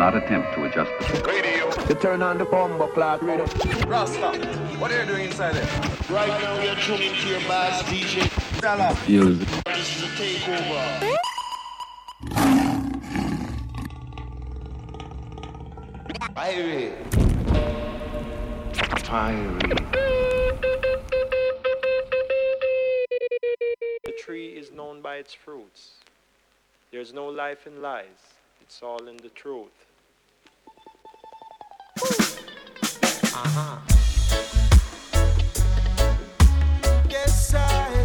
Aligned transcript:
not 0.00 0.16
attempt 0.16 0.54
to 0.54 0.64
adjust 0.64 0.90
the 1.12 1.22
Radio. 1.28 1.68
You 1.86 1.94
turn 1.94 2.22
on 2.22 2.38
the 2.38 2.46
bomb 2.46 2.78
clock 2.94 3.20
radio. 3.20 3.44
Rasta, 3.86 4.32
what 4.78 4.90
are 4.90 5.02
you 5.02 5.06
doing 5.06 5.26
inside 5.26 5.52
there? 5.52 5.68
Right 6.08 6.26
now 6.40 6.58
you're 6.62 6.74
tuning 6.76 7.12
to 7.12 7.28
your 7.28 7.40
boss 7.40 7.82
DJ. 7.82 8.24
Stella. 8.56 8.96
Use 9.06 9.38
This 9.66 9.96
is 9.96 10.04
a 10.04 10.08
takeover. 10.16 11.16
Fiery. 16.34 16.92
The 24.04 24.12
tree 24.18 24.48
is 24.56 24.72
known 24.72 25.02
by 25.02 25.16
its 25.16 25.34
fruits. 25.34 25.96
There's 26.90 27.12
no 27.12 27.26
life 27.28 27.66
in 27.66 27.82
lies, 27.82 28.06
it's 28.62 28.82
all 28.82 29.06
in 29.06 29.18
the 29.18 29.28
truth. 29.28 29.89
Uh-huh. 33.32 33.78
Yes, 37.08 37.54
I. 37.54 37.99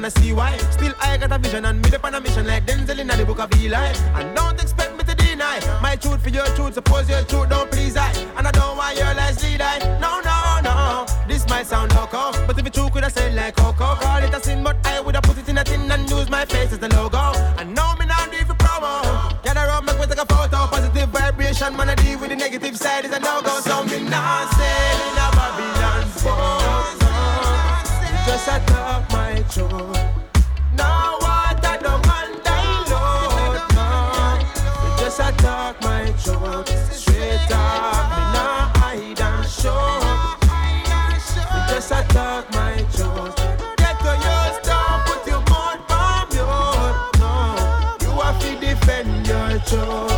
and 0.00 0.06
I 0.06 0.20
see 0.20 0.32
why. 0.32 0.56
Still 0.76 0.94
I 0.98 1.18
got 1.18 1.30
a 1.30 1.38
vision 1.38 1.66
and 1.66 1.82
me 1.82 1.94
up 1.94 2.04
on 2.04 2.14
a 2.14 2.20
mission 2.20 2.46
like 2.46 2.64
Denzel 2.64 2.98
in 2.98 3.08
the 3.08 3.24
book 3.26 3.38
of 3.38 3.52
Eli. 3.60 3.92
And 4.16 4.34
don't 4.34 4.58
expect 4.58 4.96
me 4.96 5.04
to 5.04 5.14
deny 5.14 5.60
my 5.82 5.94
truth 5.94 6.22
for 6.22 6.30
your 6.30 6.46
truth. 6.56 6.72
Suppose 6.74 7.10
your 7.10 7.22
truth 7.24 7.50
don't 7.50 7.70
please 7.70 7.98
I, 7.98 8.10
and 8.38 8.48
I 8.48 8.50
don't 8.50 8.78
want 8.78 8.96
your 8.96 9.12
lies 9.12 9.42
lead 9.42 9.60
I. 9.60 9.76
No, 10.00 10.12
no, 10.24 10.38
no. 10.64 11.06
This 11.28 11.46
might 11.48 11.66
sound 11.66 11.94
loco, 11.94 12.32
but 12.46 12.58
if 12.58 12.66
it's 12.66 12.78
true, 12.78 12.88
could 12.88 13.04
I 13.04 13.08
say 13.08 13.34
like 13.34 13.56
Coco? 13.56 13.94
Call 13.96 14.22
it 14.22 14.32
a 14.32 14.40
sin, 14.40 14.64
but 14.64 14.76
I 14.86 15.00
would 15.02 15.14
have 15.14 15.24
put 15.24 15.36
it 15.36 15.46
in 15.50 15.58
a 15.58 15.64
tin 15.64 15.90
and 15.90 16.08
use 16.08 16.30
my 16.30 16.46
face 16.46 16.72
as 16.72 16.78
the 16.78 16.88
logo. 16.96 17.18
I 17.60 17.64
know 17.64 17.94
me 17.98 18.06
do 18.06 18.38
it 18.38 18.46
for 18.46 18.54
promo. 18.54 19.42
Get 19.42 19.56
around, 19.56 19.84
make 19.84 19.98
me 19.98 20.06
take 20.06 20.22
a 20.22 20.24
photo. 20.24 20.66
Positive 20.72 21.10
vibration, 21.10 21.76
man, 21.76 21.90
I 21.90 21.94
deal 21.96 22.18
with 22.18 22.30
the 22.30 22.36
negative 22.36 22.76
side 22.78 23.04
is 23.04 23.12
a 23.12 23.20
no 23.20 23.42
go. 23.42 23.60
So 23.60 23.84
me 23.84 24.08
not 24.08 24.48
say 24.56 24.80
in 25.08 25.20
a 25.20 25.28
Babylon 25.36 26.08
boat. 26.24 27.00
Just 28.26 28.48
a 28.48 28.60
talk 28.64 29.09
my 32.06 32.28
throat. 32.40 32.78
No 32.78 33.18
water. 33.20 33.80
Me 34.82 34.90
just 34.98 35.20
a 35.20 35.32
talk 35.42 35.80
my 35.82 36.12
throat. 36.12 36.68
Straight 36.90 37.40
talk, 37.48 38.10
me 38.10 38.32
hide 38.76 39.20
and 39.20 39.46
show. 39.46 40.00
Me 41.52 41.60
just 41.68 41.92
a 41.92 42.04
talk 42.08 42.50
my 42.52 42.76
throat. 42.90 43.36
Get 43.76 43.98
don't 44.64 45.04
put 45.06 45.26
your 45.26 45.42
no. 47.18 47.96
You 48.00 48.10
defend 48.60 49.26
your 49.26 49.58
throat. 49.60 50.09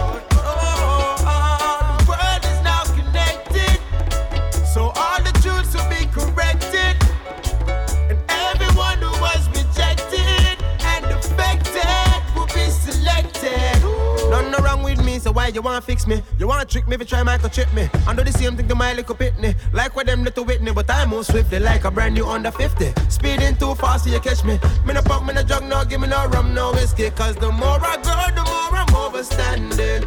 Wanna 15.72 15.80
fix 15.80 16.06
me? 16.06 16.22
You 16.38 16.46
wanna 16.46 16.66
trick 16.66 16.86
me 16.86 16.94
if 16.96 17.00
you 17.00 17.06
try 17.06 17.22
microchip 17.22 17.72
me. 17.72 17.88
I 18.06 18.14
do 18.14 18.22
the 18.22 18.32
same 18.32 18.56
thing 18.56 18.68
to 18.68 18.74
my 18.74 18.92
little 18.92 19.14
pitney. 19.14 19.56
Like 19.72 19.96
with 19.96 20.06
them 20.06 20.22
little 20.22 20.44
Whitney, 20.44 20.70
but 20.70 20.90
I 20.90 21.06
move 21.06 21.24
swiftly 21.24 21.60
like 21.60 21.84
a 21.84 21.90
brand 21.90 22.14
new 22.14 22.26
under 22.26 22.50
50. 22.50 22.92
Speeding 23.08 23.56
too 23.56 23.74
fast, 23.76 24.04
so 24.04 24.10
you 24.10 24.20
catch 24.20 24.44
me. 24.44 24.60
Me 24.84 24.92
no 24.92 25.00
pump, 25.00 25.26
me 25.26 25.32
no 25.32 25.42
jug, 25.42 25.64
no 25.64 25.82
give 25.84 26.00
me 26.00 26.08
no 26.08 26.26
rum, 26.26 26.52
no 26.52 26.72
whiskey. 26.72 27.08
Cause 27.10 27.36
the 27.36 27.50
more 27.50 27.80
I 27.80 27.96
go, 27.96 28.14
the 28.36 28.44
more 28.50 28.76
I'm 28.82 28.92
overstanding. 29.04 30.02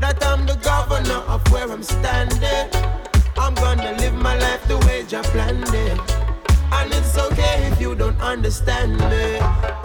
That 0.00 0.24
I'm 0.24 0.46
the 0.46 0.56
governor 0.56 1.20
of 1.28 1.46
where 1.52 1.70
I'm 1.70 1.82
standing. 1.82 2.68
I'm 3.36 3.54
gonna 3.54 3.92
live 3.98 4.14
my 4.14 4.38
life 4.38 4.66
the 4.66 4.78
way 4.86 5.04
I 5.12 5.22
planned 5.32 5.74
it. 5.74 6.00
And 6.72 6.92
it's 6.92 7.18
okay 7.18 7.68
if 7.70 7.80
you 7.80 7.94
don't 7.94 8.20
understand 8.20 8.98
me. 8.98 9.36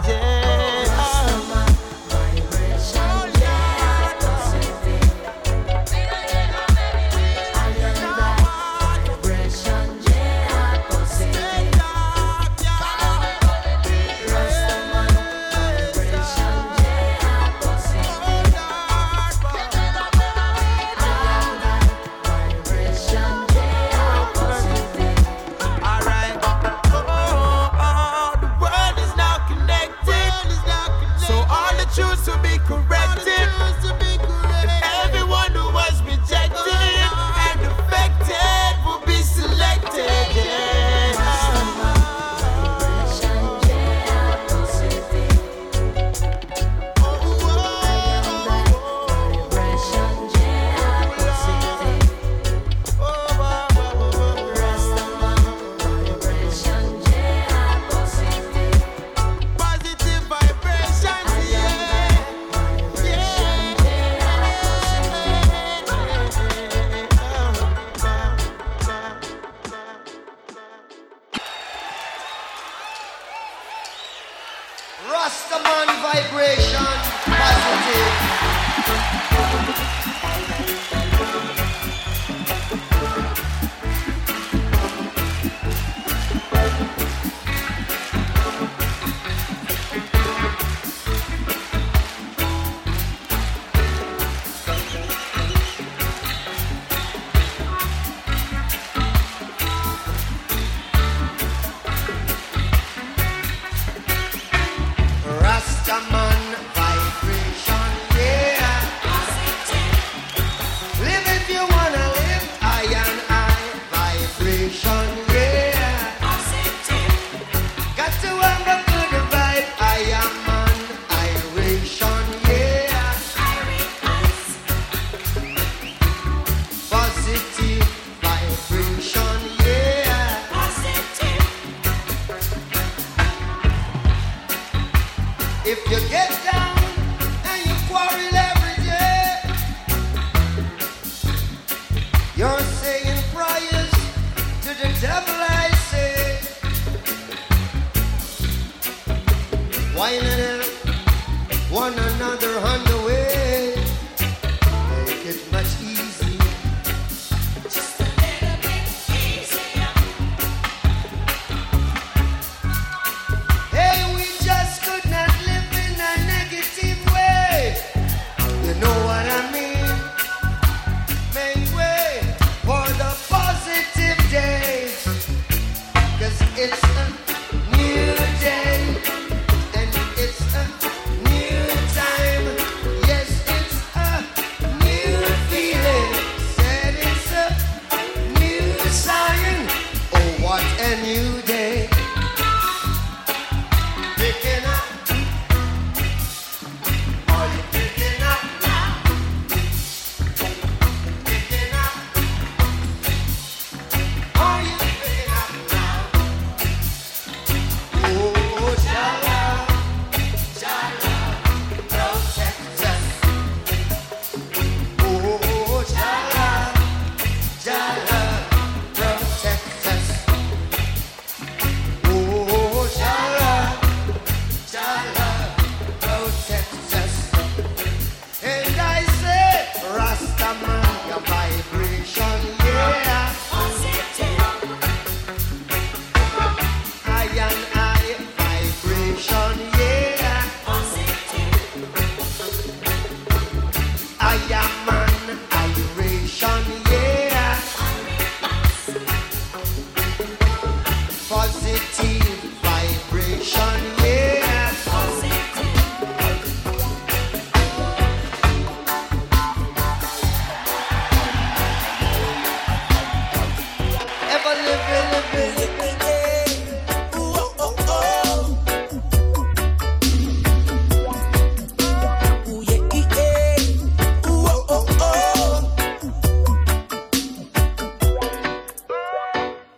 Yeah. 0.08 1.51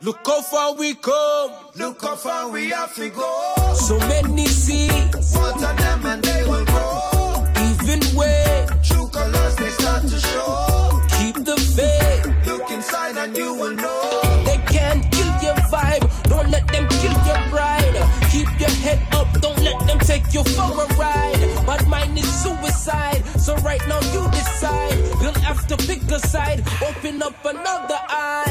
Look 0.04 0.26
how 0.26 0.42
far 0.42 0.74
we 0.74 0.94
come. 0.96 1.50
Look 1.76 2.02
how 2.02 2.14
far 2.16 2.50
we 2.50 2.68
have 2.68 2.94
to 2.96 3.08
go. 3.08 3.74
So 3.74 3.98
many 4.00 4.46
seeds, 4.46 5.34
Water 5.34 5.72
them 5.80 6.04
and 6.04 6.22
they 6.22 6.42
will 6.44 6.64
grow. 6.66 7.46
even 7.68 8.02
way. 8.14 8.66
True 8.82 9.08
colors 9.08 9.56
they 9.56 9.70
start 9.70 10.02
to 10.02 10.18
show. 10.20 11.00
Keep 11.16 11.36
the 11.46 11.56
faith. 11.56 12.46
Look 12.46 12.70
inside 12.70 13.16
and 13.16 13.34
you 13.34 13.54
will 13.54 13.74
know. 13.74 14.20
They 14.44 14.58
can't 14.74 15.10
kill 15.10 15.32
your 15.42 15.56
vibe. 15.72 16.04
Don't 16.28 16.50
let 16.50 16.68
them 16.68 16.86
kill 17.00 17.16
your 17.24 17.40
pride. 17.48 17.96
Keep 18.30 18.60
your 18.60 18.74
head 18.84 19.00
up. 19.12 19.32
Don't 19.40 19.58
let 19.62 19.86
them 19.86 19.98
take 20.00 20.34
you 20.34 20.44
for 20.44 20.68
a 20.84 20.86
ride. 21.00 21.64
But 21.64 21.86
mine 21.88 22.18
is 22.18 22.28
suicide. 22.42 23.24
So 23.40 23.56
right 23.68 23.80
now 23.88 24.00
you 24.12 24.28
decide. 24.32 24.98
You'll 25.22 25.40
have 25.48 25.66
to 25.68 25.78
pick 25.78 26.02
a 26.10 26.18
side. 26.18 26.62
Open 26.82 27.22
up 27.22 27.42
another 27.42 27.98
eye. 28.10 28.43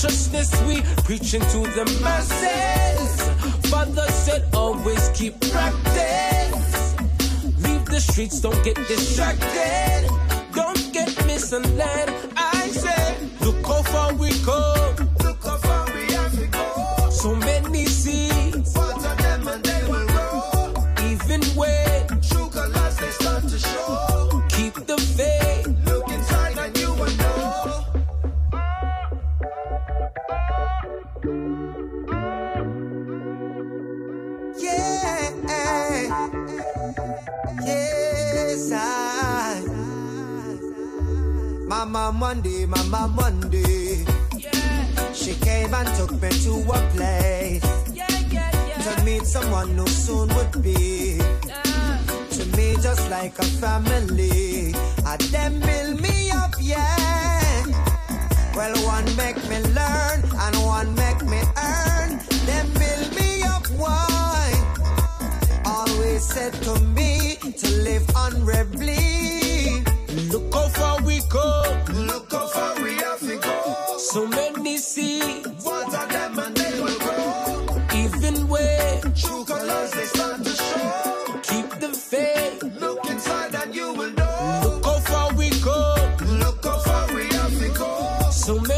Righteousness 0.00 0.62
we 0.62 0.80
preaching 1.02 1.40
to 1.40 1.58
the 1.74 1.84
masses. 2.04 3.68
Father 3.68 4.06
said 4.12 4.44
always 4.54 5.08
keep 5.08 5.40
practice. 5.50 6.94
Leave 7.58 7.84
the 7.84 7.98
streets, 7.98 8.38
don't 8.40 8.62
get 8.62 8.76
distracted. 8.86 10.08
Don't 10.54 10.92
get 10.92 11.08
misled. 11.26 12.14
I 12.36 12.68
say, 12.68 13.28
look 13.40 13.66
how 13.66 13.82
far 13.82 14.14
we 14.14 14.30
come. 14.44 14.77
Mama 41.90 42.12
Monday, 42.12 42.66
Mama 42.66 43.08
Monday. 43.16 44.04
She 45.14 45.32
came 45.36 45.72
and 45.72 45.88
took 45.96 46.12
me 46.20 46.28
to 46.44 46.52
a 46.68 46.78
place 46.92 47.62
to 48.84 49.04
meet 49.06 49.24
someone 49.24 49.70
who 49.70 49.86
soon 49.86 50.28
would 50.34 50.62
be 50.62 51.16
to 52.30 52.44
me 52.58 52.76
just 52.82 53.08
like 53.08 53.38
a 53.38 53.42
family. 53.42 54.74
I 55.06 55.16
them 55.32 55.60
build 55.60 56.02
me 56.02 56.30
up, 56.30 56.52
yeah. 56.60 57.64
Well, 58.54 58.76
one 58.84 59.08
make 59.16 59.36
me 59.48 59.58
learn 59.72 60.20
and 60.44 60.56
one 60.66 60.94
make 60.94 61.22
me 61.24 61.40
earn. 61.56 62.18
Them 62.44 62.66
build 62.74 63.16
me 63.16 63.42
up, 63.44 63.66
why? 63.80 64.52
Always 65.64 66.22
said 66.22 66.52
to 66.64 66.78
me 66.80 67.36
to 67.36 67.68
live 67.80 68.04
honorably. 68.14 69.47
Look 70.32 70.52
how 70.54 70.68
far 70.68 71.02
we 71.02 71.20
come. 71.30 71.84
Look 72.06 72.32
how 72.32 72.46
far 72.48 72.82
we 72.82 72.94
have 72.94 73.20
to 73.20 73.36
go. 73.36 73.98
So 73.98 74.26
many 74.26 74.76
seeds, 74.78 75.46
Water 75.64 76.06
them 76.08 76.38
and 76.38 76.56
they 76.56 76.80
will 76.80 76.98
grow. 76.98 77.78
even 77.94 78.48
when 78.48 79.14
True 79.14 79.44
colors 79.44 79.90
they 79.92 80.04
start 80.04 80.44
to 80.44 80.50
show. 80.50 81.40
keep 81.42 81.68
the 81.80 81.88
faith. 82.10 82.62
Look 82.80 83.04
inside 83.10 83.54
and 83.54 83.74
you 83.74 83.92
will 83.94 84.12
know. 84.12 84.60
Look 84.64 84.84
how 84.84 84.98
far 85.00 85.32
we 85.34 85.50
come. 85.50 86.16
Look 86.40 86.64
how 86.64 86.78
far 86.78 87.14
we 87.14 87.24
have 87.38 87.58
to 87.58 87.68
go. 87.78 88.30
So 88.30 88.60
many 88.60 88.77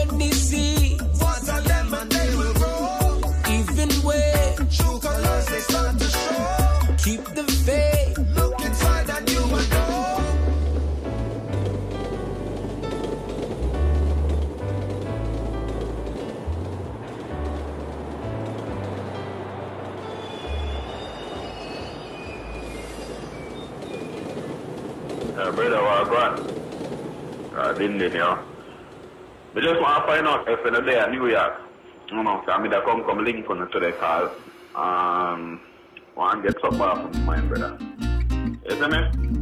Uh, 27.80 27.82
didn't 27.82 28.00
you 28.00 28.18
know? 28.18 28.38
We 29.54 29.62
just 29.62 29.80
want 29.80 30.04
to 30.04 30.12
find 30.12 30.28
out 30.28 30.46
if 30.46 30.66
in 30.66 30.74
the 30.74 30.80
day 30.82 30.98
at 30.98 31.10
New 31.10 31.26
York, 31.28 31.62
you 32.10 32.22
know, 32.22 32.42
so 32.44 32.52
I'm 32.52 32.60
going 32.60 32.70
to 32.72 32.82
come 32.82 33.02
come 33.04 33.24
link 33.24 33.48
on 33.48 33.70
to 33.70 33.80
the 33.80 33.92
call. 33.92 34.28
Um, 34.74 35.60
want 36.14 36.42
to 36.42 36.52
get 36.52 36.60
some 36.60 36.80
off 36.82 37.10
from 37.10 37.24
mine, 37.24 37.48
brother. 37.48 37.78
Isn't 38.66 38.92
it? 38.92 39.14
Yeah, 39.14 39.39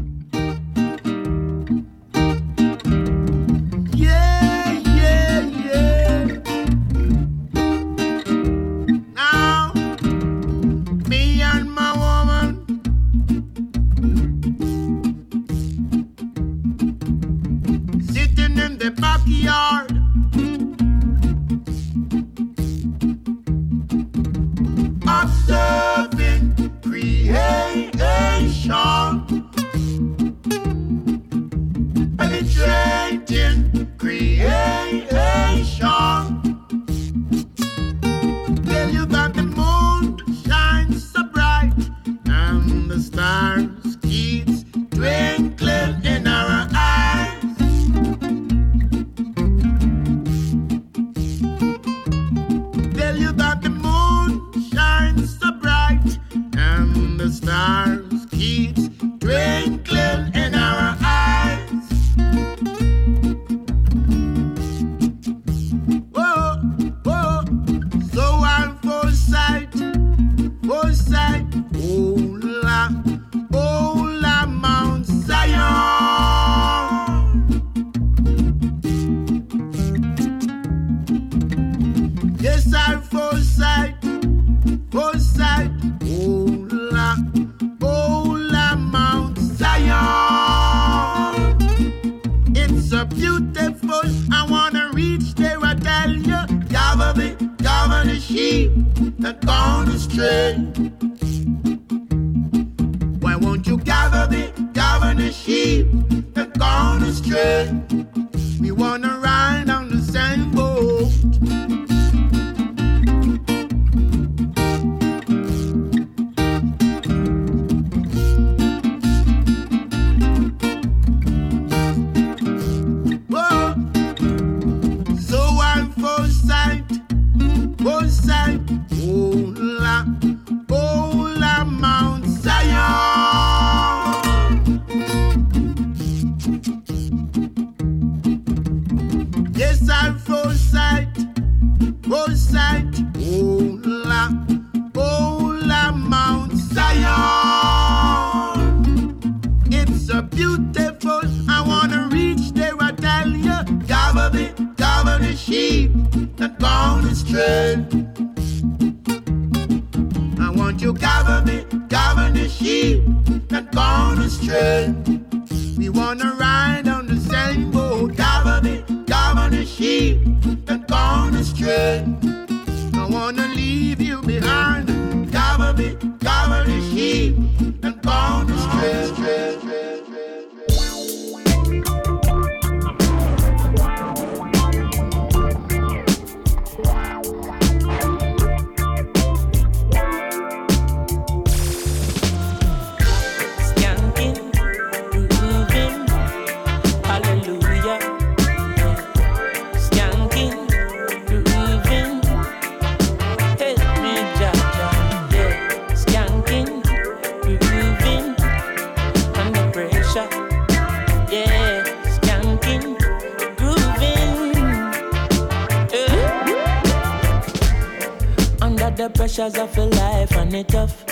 pressures 219.38 219.58
of 219.58 219.76
your 219.76 219.86
life 219.86 220.32
and 220.36 220.54
it 220.54 220.68
tough. 220.68 221.04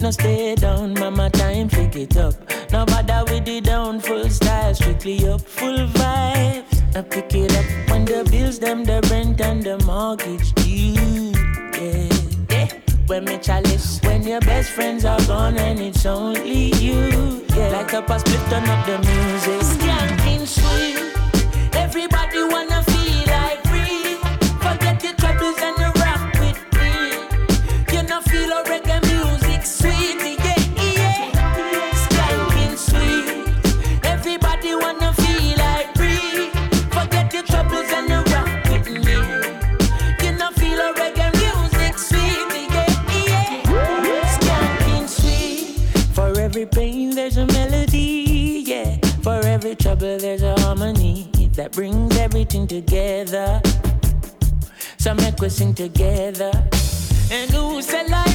No 0.00 0.10
stay 0.10 0.54
down, 0.54 0.92
mama, 0.94 1.30
time 1.30 1.68
pick 1.68 1.96
it 1.96 2.16
up. 2.18 2.34
No 2.70 2.84
bother 2.84 3.24
with 3.32 3.46
the 3.46 3.60
down, 3.62 4.00
full 4.00 4.28
style, 4.28 4.74
strictly 4.74 5.26
up, 5.26 5.40
full 5.40 5.86
vibes. 5.88 6.96
I 6.96 7.02
pick 7.02 7.34
it 7.34 7.56
up 7.56 7.90
when 7.90 8.04
the 8.04 8.28
bills, 8.30 8.58
them, 8.58 8.84
the 8.84 9.00
rent 9.10 9.40
and 9.40 9.62
the 9.62 9.78
mortgage 9.86 10.52
due. 10.54 11.32
Yeah, 11.80 12.08
yeah. 12.50 12.68
When 13.06 13.24
me 13.24 13.38
chalice, 13.38 14.00
when 14.02 14.22
your 14.22 14.40
best 14.40 14.70
friends 14.72 15.06
are 15.06 15.24
gone 15.26 15.56
and 15.56 15.80
it's 15.80 16.04
only 16.04 16.74
you. 16.74 17.44
Yeah, 17.56 17.68
like 17.68 17.92
a 17.94 18.02
past, 18.02 18.26
turn 18.26 18.68
up 18.68 18.86
the 18.86 18.98
music. 18.98 19.60
Skanking 19.62 20.46
sweet, 20.46 21.74
everybody 21.74 22.42
wanna 22.44 22.81
brings 51.72 52.16
everything 52.18 52.66
together. 52.66 53.60
So 54.98 55.14
make 55.14 55.42
us 55.42 55.56
sing 55.56 55.74
together. 55.74 56.52
And 57.30 57.52
lose 57.52 57.86
the 57.86 58.04
light. 58.08 58.31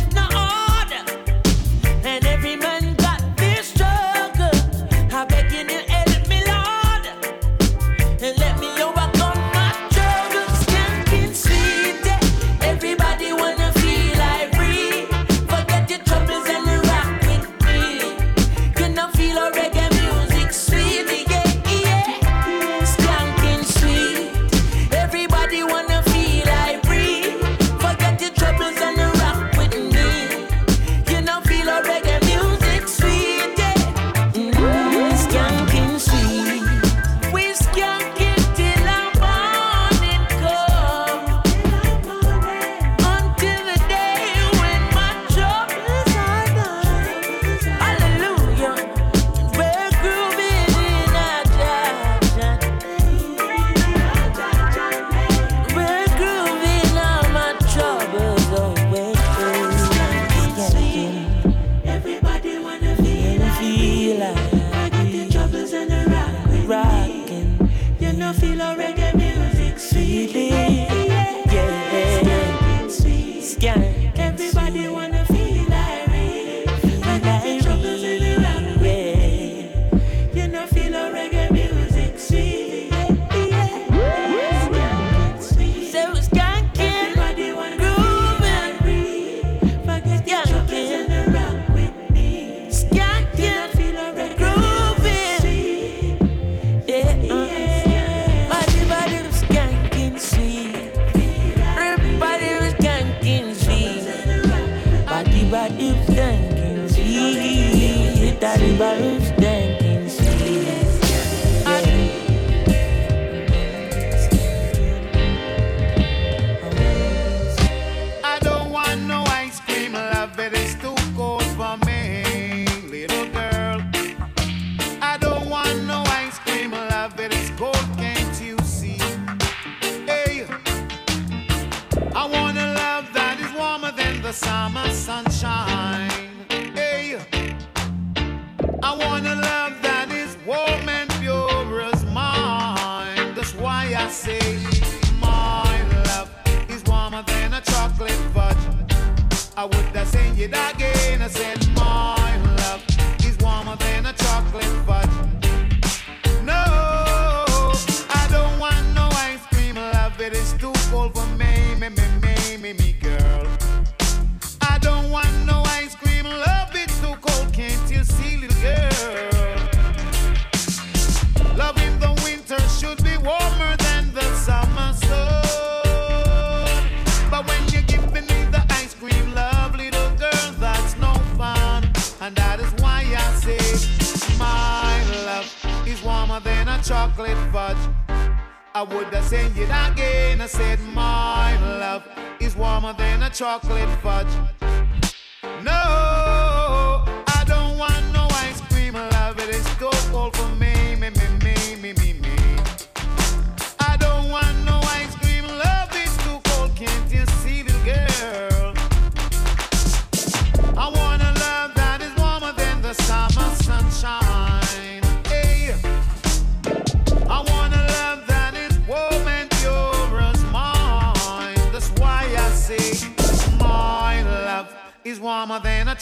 say 189.28 189.48
it 189.48 189.70
again. 189.70 190.40
I 190.42 190.48
said, 190.48 190.80
My 190.94 191.60
love 191.80 192.04
is 192.40 192.56
warmer 192.56 192.94
than 192.94 193.24
a 193.24 193.30
chocolate 193.30 193.90
fudge. 194.02 194.57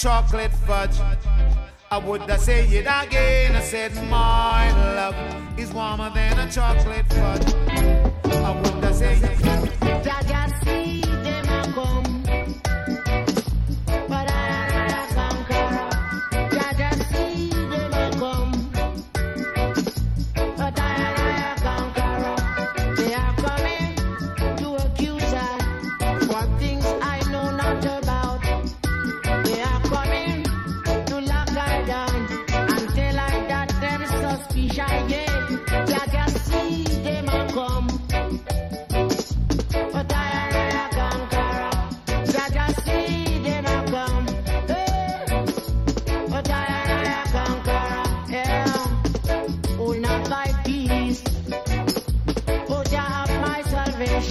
chocolate 0.06 0.54
fudge. 0.68 1.00
I 1.90 1.98
would 1.98 2.22
I 2.30 2.38
say 2.38 2.68
it 2.68 2.82
again. 2.82 3.56
I 3.56 3.62
said 3.62 3.92
my 4.08 4.70
love 4.94 5.16
is 5.58 5.74
warmer 5.74 6.12
than 6.14 6.38
a 6.38 6.52
chocolate 6.52 7.08
fudge. 7.12 7.75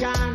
passion. 0.00 0.33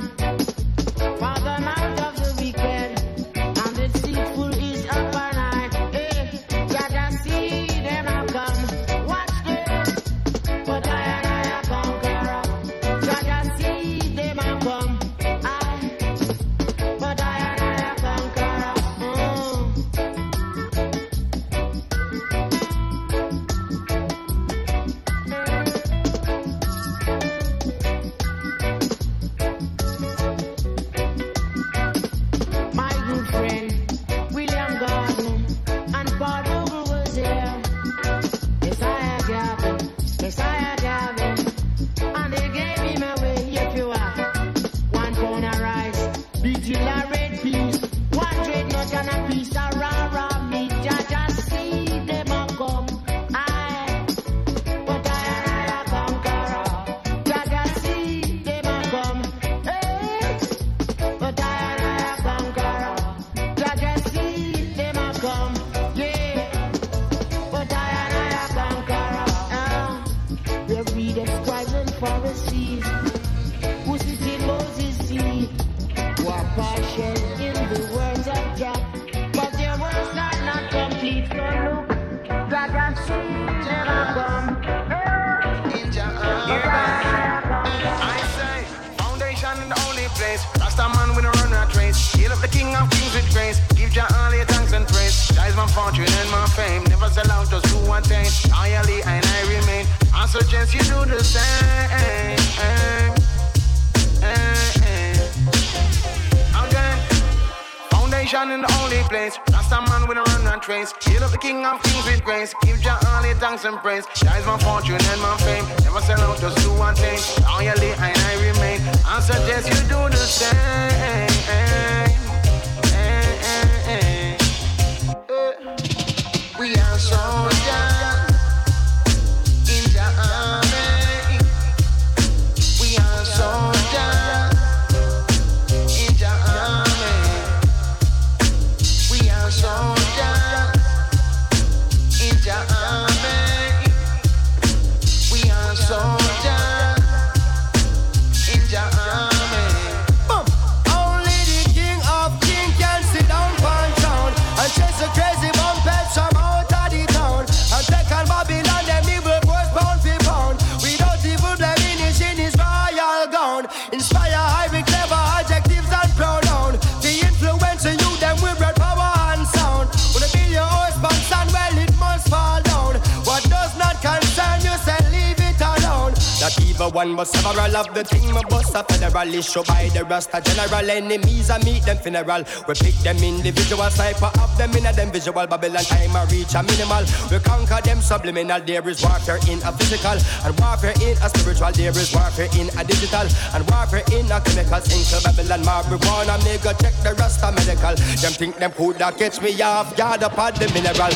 Rasta 180.20 180.42
general. 180.44 180.90
Enemies 180.90 181.50
I 181.50 181.64
meet 181.64 181.84
them 181.84 181.98
funeral. 181.98 182.44
We 182.68 182.74
pick 182.76 182.96
them 183.08 183.24
individual 183.24 183.90
sniper 183.90 184.28
up 184.36 184.52
them 184.58 184.76
in 184.76 184.86
a 184.86 184.92
them 184.92 185.12
visual 185.12 185.48
Babylon 185.48 185.84
time 185.88 186.14
I 186.14 186.26
reach 186.26 186.54
a 186.56 186.62
minimal. 186.62 187.08
We 187.32 187.40
conquer 187.40 187.80
them 187.80 188.02
subliminal. 188.02 188.60
There 188.60 188.84
is 188.90 189.02
warfare 189.02 189.40
in 189.48 189.64
a 189.64 189.72
physical 189.72 190.20
and 190.44 190.60
warfare 190.60 190.92
in 191.00 191.16
a 191.24 191.30
spiritual. 191.32 191.72
There 191.72 191.96
is 191.96 192.12
warfare 192.14 192.52
in 192.60 192.68
a 192.76 192.84
digital 192.84 193.32
and 193.56 193.64
warfare 193.72 194.04
in 194.12 194.28
a 194.28 194.44
chemical. 194.44 194.84
Into 194.92 195.18
Babylon 195.24 195.64
marijuana, 195.64 196.36
go 196.64 196.74
check 196.76 196.96
the 197.00 197.16
Rasta 197.16 197.56
medical. 197.56 197.96
Them 198.20 198.34
think 198.36 198.58
them 198.58 198.72
coulda 198.74 199.14
catch 199.16 199.40
me 199.42 199.56
off 199.62 199.96
guard 199.96 200.24
up 200.24 200.38
at 200.38 200.56
the 200.60 200.68
mineral. 200.76 201.16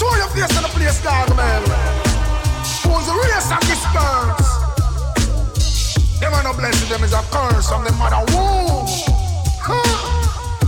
Show 0.00 0.16
your 0.16 0.32
face 0.32 0.56
in 0.56 0.62
the 0.64 0.70
place, 0.72 1.02
dog, 1.04 1.28
man. 1.36 1.60
Who's 2.88 3.04
the 3.04 3.12
disperse? 3.68 4.40
Them 4.40 4.49
no 6.52 6.58
blessing, 6.58 6.88
them 6.88 7.04
is 7.04 7.12
a 7.12 7.22
curse 7.30 7.68
from 7.68 7.84
the 7.84 7.92
mother 7.92 8.22
womb. 8.34 8.86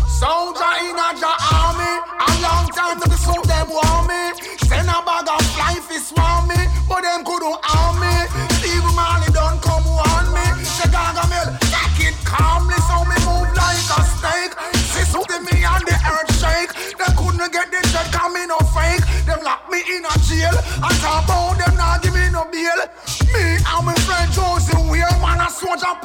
Soldier 0.07 0.73
in 0.87 0.95
a 0.95 1.09
Jah 1.18 1.35
army, 1.51 1.92
a 2.23 2.31
long 2.42 2.66
time 2.71 3.01
to 3.01 3.09
be 3.11 3.16
so 3.16 3.35
them 3.42 3.68
want 3.68 4.07
me. 4.07 4.23
Send 4.68 4.87
a 4.87 5.03
bag 5.03 5.27
of 5.27 5.42
life 5.59 5.90
is 5.90 6.12
want 6.14 6.49
me, 6.49 6.61
but 6.88 7.03
them 7.03 7.25
couldn't 7.25 7.59
harm 7.66 7.99
me. 7.99 8.14
Steve 8.59 8.87
Marley 8.95 9.27
don't 9.35 9.59
come 9.59 9.83
on 9.83 10.31
me. 10.31 10.47
Say 10.62 10.87
Gargamel, 10.87 11.59
take 11.66 12.14
it 12.14 12.16
calmly, 12.23 12.79
so 12.87 13.03
me 13.11 13.18
move 13.27 13.51
like 13.59 13.83
a 13.83 14.01
snake. 14.23 14.55
See 14.95 15.07
something 15.11 15.42
me 15.51 15.66
and 15.66 15.83
the 15.83 15.97
earth 15.99 16.31
shake. 16.38 16.71
They 16.95 17.11
couldn't 17.18 17.51
get 17.51 17.75
the 17.75 17.83
check, 17.90 18.12
coming 18.14 18.47
no 18.47 18.59
fake. 18.71 19.03
Them 19.27 19.42
lock 19.42 19.66
me 19.66 19.83
in 19.83 20.07
a 20.07 20.14
jail, 20.31 20.55
and 20.55 20.97
talk 21.03 21.27
about 21.27 21.59
them 21.59 21.75
not 21.75 22.03
give 22.03 22.14
me 22.14 22.31
no 22.31 22.47
bail. 22.47 22.79
Me 23.35 23.59
and 23.59 23.83
my 23.83 23.95
friend 24.07 24.31
Josie, 24.31 24.79
we 24.87 25.03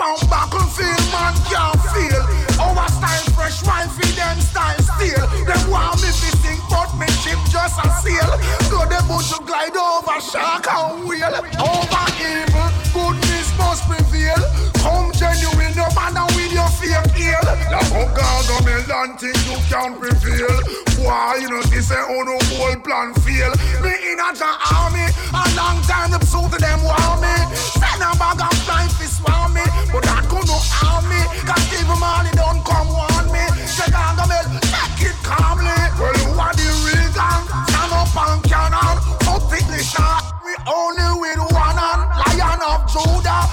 pound 0.08 0.30
battlefield, 0.30 1.04
man 1.12 1.36
can't 1.50 1.80
feel. 1.91 2.24
Our 2.60 2.88
style 2.89 3.28
fresh 3.36 3.63
wine 3.65 3.89
for 3.89 4.08
them 4.15 4.39
style 4.39 4.80
still. 4.80 5.28
Them 5.46 5.70
want 5.70 6.02
me 6.02 6.08
to 6.08 6.32
sing, 6.41 6.60
but 6.70 6.89
me 6.98 7.08
ship 7.22 7.39
just 7.50 7.80
a 7.84 7.89
sail. 8.02 8.32
Go 8.72 8.86
the 8.86 9.04
boat 9.08 9.26
to 9.32 9.43
glide 9.43 9.76
over 9.76 10.20
shark 10.22 10.67
and 10.67 11.08
whale. 11.08 11.36
Over 11.60 12.06
evil, 12.24 12.70
goodness 12.93 13.58
must 13.58 13.84
prevail. 13.89 14.66
Now 17.69 17.84
go 17.91 18.08
gargamel 18.15 18.88
and 18.88 19.19
think 19.19 19.38
you 19.43 19.58
can 19.67 19.99
prevail. 19.99 20.56
Why 21.03 21.38
you 21.41 21.49
know 21.49 21.62
this 21.67 21.91
ain't 21.91 22.08
on 22.10 22.25
no 22.25 22.38
whole 22.56 22.75
plan 22.80 23.13
fail. 23.21 23.51
Me 23.84 23.93
in 24.12 24.19
a 24.19 24.30
Jah 24.34 24.58
army, 24.73 25.06
a 25.30 25.43
long 25.56 25.82
time 25.84 26.12
the 26.12 26.19
pursuit 26.19 26.47
of 26.47 26.60
them 26.60 26.82
want 26.84 27.21
me. 27.21 27.36
Send 27.75 28.01
a 28.01 28.15
bag 28.15 28.39
of 28.41 28.56
flying 28.65 28.89
fish 28.95 29.19
want 29.21 29.53
me, 29.53 29.63
but 29.91 30.03
that 30.08 30.25
could 30.32 30.47
no 30.47 30.58
harm 30.73 31.06
me. 31.12 31.21
Cause 31.43 31.62
Steve 31.67 31.91
Marley 31.91 32.32
don't 32.34 32.63
come 32.63 32.88
on 32.88 33.25
me. 33.30 33.43
Say 33.67 33.91
gargamel, 33.91 34.47
take 34.63 35.12
it 35.12 35.17
calmly. 35.21 35.75
Well, 35.99 36.15
you 36.23 36.32
are 36.39 36.56
the 36.56 36.67
real 36.88 37.10
gang, 37.13 37.45
stand 37.67 37.93
up 37.93 38.15
and 38.15 38.41
cannon. 38.47 38.95
So 39.27 39.38
thickly 39.51 39.84
shot, 39.84 40.23
we 40.41 40.56
only 40.65 41.08
with 41.19 41.43
one 41.51 41.77
hand. 41.77 42.03
Lion 42.15 42.62
of 42.63 42.88
Judah, 42.89 43.43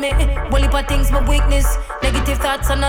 me. 0.00 0.10
Well, 0.50 0.64
if 0.64 0.82
things 0.82 1.10
my 1.10 1.20
weakness. 1.28 1.66
Negative 2.02 2.38
thoughts 2.38 2.70
and 2.70 2.84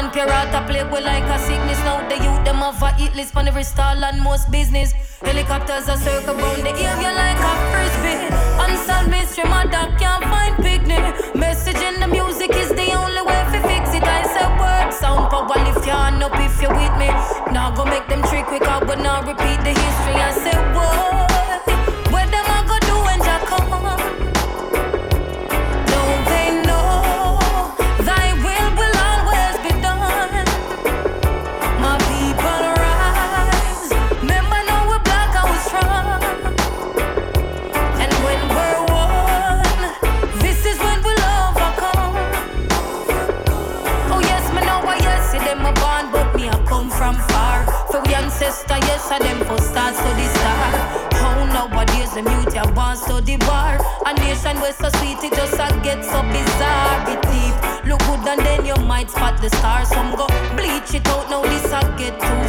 I 0.55 0.65
play 0.65 0.83
with 0.83 1.03
like 1.03 1.23
a 1.23 1.37
sickness. 1.39 1.79
Now 1.83 2.07
the 2.07 2.15
youth 2.15 2.43
them 2.45 2.63
have 2.63 2.81
a 2.81 2.89
hit 2.93 3.15
list 3.15 3.35
on 3.35 3.47
every 3.47 3.63
stall 3.63 4.03
and 4.03 4.21
most 4.21 4.49
business. 4.51 4.93
Helicopters 5.21 5.89
are 5.89 5.97
circle 5.97 6.35
round 6.35 6.63
the 6.63 6.71
area 6.71 7.11
like 7.21 7.41
a 7.51 7.53
frisbee. 7.71 8.19
Unsolved 8.63 9.09
mystery, 9.09 9.45
my 9.49 9.65
dog 9.65 9.97
can't 9.99 10.23
find 10.23 10.55
picnic. 10.57 11.35
Message 11.35 11.81
in 11.89 11.99
the 11.99 12.07
music 12.07 12.51
is 12.55 12.69
the 12.69 12.89
only 12.93 13.21
way 13.21 13.41
to 13.53 13.59
fix 13.67 13.93
it. 13.93 14.03
I 14.03 14.23
say 14.33 14.47
word 14.59 14.93
sound 14.93 15.29
power 15.29 15.59
lift 15.65 15.85
your 15.85 15.95
hand 15.95 16.23
up 16.23 16.33
if 16.39 16.61
you're 16.61 16.73
with 16.73 16.95
me. 16.97 17.09
Now 17.51 17.73
go 17.75 17.83
make 17.85 18.07
them 18.07 18.23
trick 18.23 18.45
quick 18.45 18.63
out, 18.63 18.87
but 18.87 18.99
now 18.99 19.21
repeat 19.21 19.59
the 19.67 19.73
history. 19.83 20.15
I 20.15 20.31
say 20.31 20.57
what? 20.75 21.20
Bleach 60.91 61.03
don't 61.03 61.29
know 61.29 61.41
this 61.43 61.71
I 61.71 61.81
get 61.97 62.19
too 62.19 62.40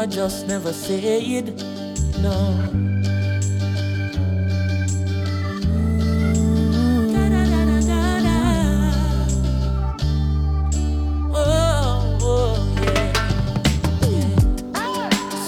are 0.00 0.06
just 0.06 0.46
never 0.46 0.72
said. 0.72 1.54
No. 2.22 2.32
Oh, 11.34 12.18
oh. 12.22 12.56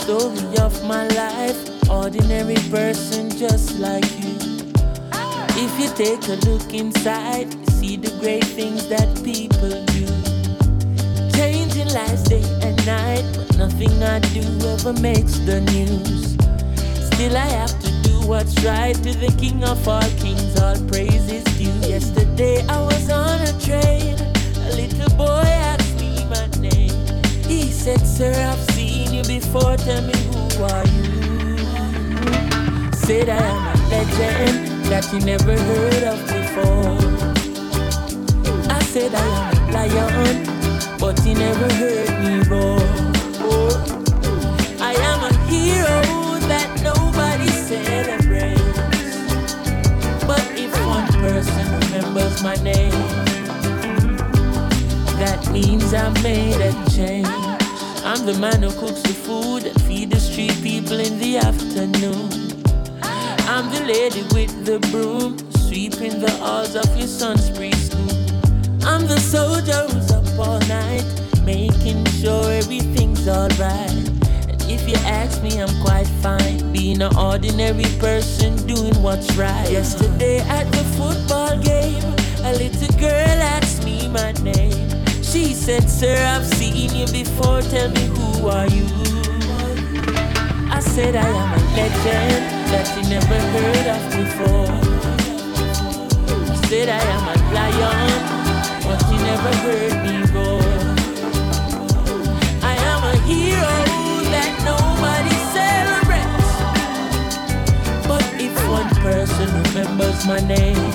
Story 0.01 0.59
of 0.59 0.85
my 0.85 1.09
life, 1.09 1.89
ordinary 1.89 2.57
person 2.71 3.31
just 3.31 3.79
like 3.79 4.05
you. 4.21 4.37
If 5.65 5.81
you 5.81 5.89
take 5.97 6.29
a 6.29 6.37
look 6.47 6.75
inside, 6.75 7.49
see 7.71 7.97
the 7.97 8.11
great 8.21 8.45
things 8.45 8.87
that 8.89 9.09
people 9.25 9.71
do. 9.97 10.07
Changing 11.39 11.89
lives 11.95 12.25
day 12.25 12.45
and 12.61 12.77
night, 12.85 13.42
nothing 13.63 14.03
I 14.03 14.19
do 14.35 14.43
ever 14.75 14.93
makes 14.95 15.39
the 15.47 15.61
news. 15.61 16.35
Still, 17.07 17.37
I 17.37 17.49
have 17.61 17.75
to 17.85 17.91
do 18.03 18.15
what's 18.27 18.61
right 18.65 18.97
to 18.97 19.13
the 19.25 19.33
King 19.39 19.63
of 19.63 19.87
all 19.87 20.11
kings, 20.23 20.59
all 20.61 20.75
praise 20.89 21.31
is 21.31 21.45
due. 21.59 21.79
Yesterday, 21.89 22.67
I 22.67 22.79
was 22.83 23.09
on 23.09 23.39
a 23.41 23.53
train, 23.67 24.19
a 24.69 24.71
little 24.75 25.11
boy 25.17 25.47
asked 25.71 25.95
me 26.01 26.11
my 26.35 26.47
name. 26.59 26.97
He 27.47 27.71
said, 27.71 28.01
Sir, 28.01 28.35
I've 28.51 28.65
seen 28.75 29.15
you 29.15 29.23
before, 29.23 29.77
tell 29.77 30.03
me 30.11 30.19
who 30.33 30.43
are 30.73 30.87
you? 30.95 31.59
Said 33.07 33.29
I 33.29 33.43
am 33.55 33.63
a 33.71 33.77
legend 33.93 34.59
that 34.91 35.05
you 35.13 35.21
never 35.21 35.57
heard 35.69 36.03
of 36.13 36.19
before. 36.35 36.99
I 38.77 38.83
said 38.83 39.15
I 39.15 39.27
am 39.51 39.69
a 39.69 39.73
lion, 39.73 40.99
but 40.99 41.25
you 41.25 41.35
never 41.35 41.69
heard 41.75 42.11
me 42.25 42.35
roar. 42.51 43.02
My 52.43 52.57
name, 52.57 52.91
that 55.21 55.49
means 55.53 55.95
I 55.95 56.09
made 56.23 56.61
a 56.61 56.73
change. 56.91 57.29
I'm 58.05 58.27
the 58.27 58.37
man 58.41 58.63
who 58.63 58.71
cooks 58.73 59.01
the 59.03 59.15
food 59.15 59.65
and 59.65 59.81
feed 59.83 60.11
the 60.11 60.19
street 60.19 60.59
people 60.61 60.99
in 60.99 61.21
the 61.21 61.37
afternoon. 61.39 62.31
I'm 63.47 63.71
the 63.71 63.85
lady 63.87 64.23
with 64.35 64.67
the 64.67 64.81
broom, 64.91 65.39
sweeping 65.69 66.19
the 66.19 66.33
halls 66.41 66.75
of 66.75 66.97
your 66.97 67.07
son's 67.07 67.49
preschool. 67.51 68.11
I'm 68.85 69.07
the 69.07 69.21
soldier 69.21 69.87
who's 69.89 70.11
up 70.11 70.27
all 70.37 70.59
night, 70.67 71.07
making 71.45 72.05
sure 72.07 72.51
everything's 72.51 73.29
alright. 73.29 74.11
If 74.73 74.89
you 74.89 74.97
ask 75.05 75.43
me, 75.43 75.61
I'm 75.61 75.69
quite 75.85 76.07
fine, 76.25 76.73
being 76.73 77.03
an 77.03 77.15
ordinary 77.15 77.85
person 78.01 78.57
doing 78.67 78.95
what's 79.03 79.31
right. 79.37 79.71
Yesterday 79.71 80.39
at 80.39 80.65
the 80.73 80.83
football 80.97 81.59
game, 81.59 82.03
a 82.43 82.53
little 82.57 82.99
girl 82.99 83.39
asked 83.57 83.85
me 83.85 84.09
my 84.09 84.33
name. 84.41 84.73
She 85.23 85.53
said, 85.53 85.91
Sir, 85.91 86.17
I've 86.17 86.47
seen 86.47 86.89
you 86.97 87.07
before, 87.13 87.61
tell 87.61 87.91
me 87.91 88.05
who 88.17 88.49
are 88.49 88.67
you? 88.67 88.87
I 90.73 90.81
said 90.81 91.17
I 91.17 91.29
am 91.29 91.53
a 91.53 91.63
legend 91.77 92.43
that 92.73 92.89
you 92.97 93.03
never 93.13 93.39
heard 93.53 93.87
of 93.93 94.03
before. 94.17 94.73
I 96.51 96.57
said 96.69 96.89
I 96.89 97.03
am 97.17 97.25
a 97.29 97.37
lion, 97.53 98.23
but 98.89 99.01
you 99.13 99.19
never 99.21 99.53
heard 99.67 99.97
me 100.01 100.15
roar. 100.33 100.65
I 102.63 102.75
am 102.91 103.05
a 103.05 103.17
hero 103.29 103.82
person 109.03 109.51
remembers 109.63 110.25
my 110.27 110.39
name, 110.41 110.91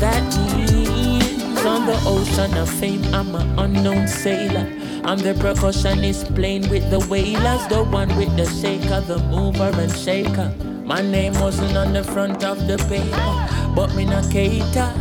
that 0.00 0.24
means 0.66 1.64
on 1.64 1.84
the 1.86 2.00
ocean 2.06 2.56
of 2.56 2.68
fame, 2.68 3.04
I'm 3.14 3.34
an 3.34 3.58
unknown 3.58 4.08
sailor. 4.08 4.66
I'm 5.04 5.18
the 5.18 5.34
percussionist 5.34 6.34
playing 6.34 6.70
with 6.70 6.90
the 6.90 7.00
wailers, 7.10 7.66
the 7.68 7.84
one 7.84 8.08
with 8.16 8.34
the 8.38 8.46
shaker, 8.46 9.02
the 9.02 9.18
mover 9.28 9.70
and 9.74 9.92
shaker. 9.94 10.50
My 10.84 11.02
name 11.02 11.34
wasn't 11.34 11.76
on 11.76 11.92
the 11.92 12.02
front 12.02 12.42
of 12.42 12.66
the 12.66 12.78
paper, 12.88 13.74
but 13.76 13.94
me 13.94 14.06
not 14.06 14.30
cater. 14.30 14.92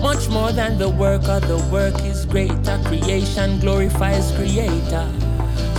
Much 0.00 0.28
more 0.28 0.52
than 0.52 0.78
the 0.78 0.88
worker, 0.88 1.40
the 1.40 1.58
work 1.72 2.00
is 2.04 2.26
greater. 2.26 2.78
Creation 2.84 3.58
glorifies 3.58 4.30
creator. 4.36 5.08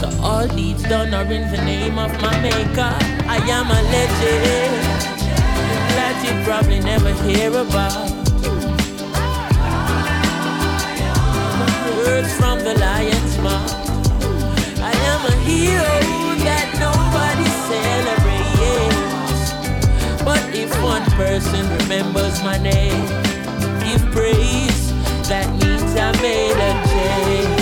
So 0.01 0.09
all 0.21 0.47
deeds 0.47 0.83
done 0.83 1.13
are 1.13 1.31
in 1.31 1.49
the 1.49 1.63
name 1.63 1.97
of 1.97 2.11
my 2.21 2.41
maker. 2.41 2.93
I 3.27 3.37
am 3.47 3.67
a 3.71 3.81
legend 3.91 4.10
that 5.97 6.15
you 6.23 6.31
probably 6.43 6.79
never 6.79 7.11
hear 7.23 7.49
about. 7.49 8.09
Words 11.97 12.33
from 12.35 12.59
the 12.59 12.73
lion's 12.79 13.37
mouth. 13.39 13.73
I 14.79 14.91
am 15.11 15.25
a 15.25 15.35
hero 15.49 15.99
that 16.45 16.67
nobody 16.79 17.47
celebrates. 17.69 19.53
But 20.23 20.43
if 20.55 20.71
one 20.83 21.05
person 21.11 21.69
remembers 21.79 22.41
my 22.43 22.57
name, 22.57 23.05
give 23.83 24.03
praise. 24.11 24.91
That 25.29 25.49
means 25.61 25.95
I 25.95 26.11
made 26.21 26.57
a 26.57 26.71
change. 26.87 27.60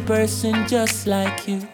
Person 0.00 0.66
just 0.66 1.06
like 1.06 1.46
you. 1.46 1.66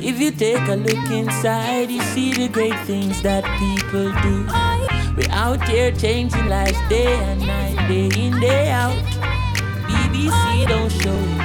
If 0.00 0.18
you 0.18 0.30
take 0.30 0.66
a 0.68 0.74
look 0.74 1.10
inside, 1.10 1.90
you 1.90 2.02
see 2.02 2.32
the 2.32 2.48
great 2.48 2.78
things 2.80 3.22
that 3.22 3.44
people 3.58 4.10
do. 4.22 4.46
We're 5.16 5.30
out 5.30 5.62
here 5.68 5.92
changing 5.92 6.46
lives 6.48 6.78
day 6.88 7.14
and 7.14 7.40
night, 7.40 7.76
day 7.88 8.10
in, 8.18 8.40
day 8.40 8.70
out. 8.70 8.96
BBC 9.86 10.66
don't 10.68 10.90
show 10.90 11.14
it, 11.14 11.42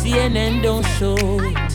CNN 0.00 0.62
don't 0.62 0.86
show 0.98 1.16
it. 1.16 1.72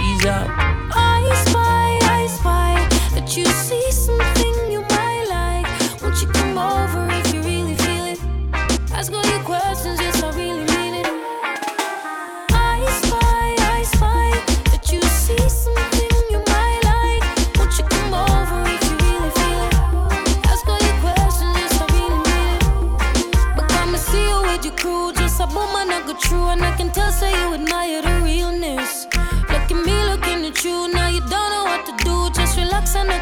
He's 0.00 0.24
out. 0.26 0.48
I 0.94 1.42
spy, 1.46 1.98
I 2.02 2.26
spy 2.28 2.88
that 3.14 3.36
you 3.36 3.44
see 3.44 3.90
something 3.90 4.72
you 4.72 4.80
might 4.82 5.26
like. 5.28 6.02
Won't 6.02 6.20
you 6.22 6.28
come 6.28 6.56
over 6.56 7.08
if 7.10 7.34
you 7.34 7.42
really 7.42 7.74
feel 7.74 8.04
it? 8.04 8.20
Ask 8.92 9.12
all 9.12 9.26
your 9.26 9.42
questions, 9.42 9.57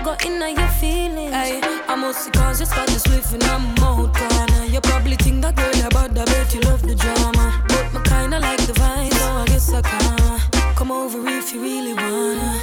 relax 0.07 0.25
and 0.25 0.43
I 0.43 0.55
go 0.55 0.57
in 0.57 0.57
on 0.57 0.57
your 0.57 0.69
feelings. 0.69 1.35
Hey, 1.35 1.61
I'm 1.89 2.01
mostly 2.01 2.33
you 2.59 2.67
start 2.67 2.89
to 2.89 2.99
swift 2.99 3.33
and 3.33 3.45
I'm. 3.45 3.77
You 4.73 4.81
probably 4.81 5.17
think 5.17 5.43
that 5.43 5.57
girl 5.57 5.87
about 5.87 6.15
the 6.15 6.25
bet 6.25 6.55
you 6.55 6.61
love 6.61 6.83
the 6.83 6.95
drama. 6.95 7.65
But 7.69 7.93
me 7.95 8.01
kinda 8.05 8.39
like 8.41 8.61
the 8.67 8.73
vibe, 8.75 9.13
so 9.15 9.27
I 9.27 9.45
guess 9.47 9.73
I 9.73 9.83
can. 9.83 10.75
Come 10.77 10.93
over 10.93 11.27
if 11.29 11.53
you 11.53 11.63
really 11.63 11.95
wanna. 11.95 12.61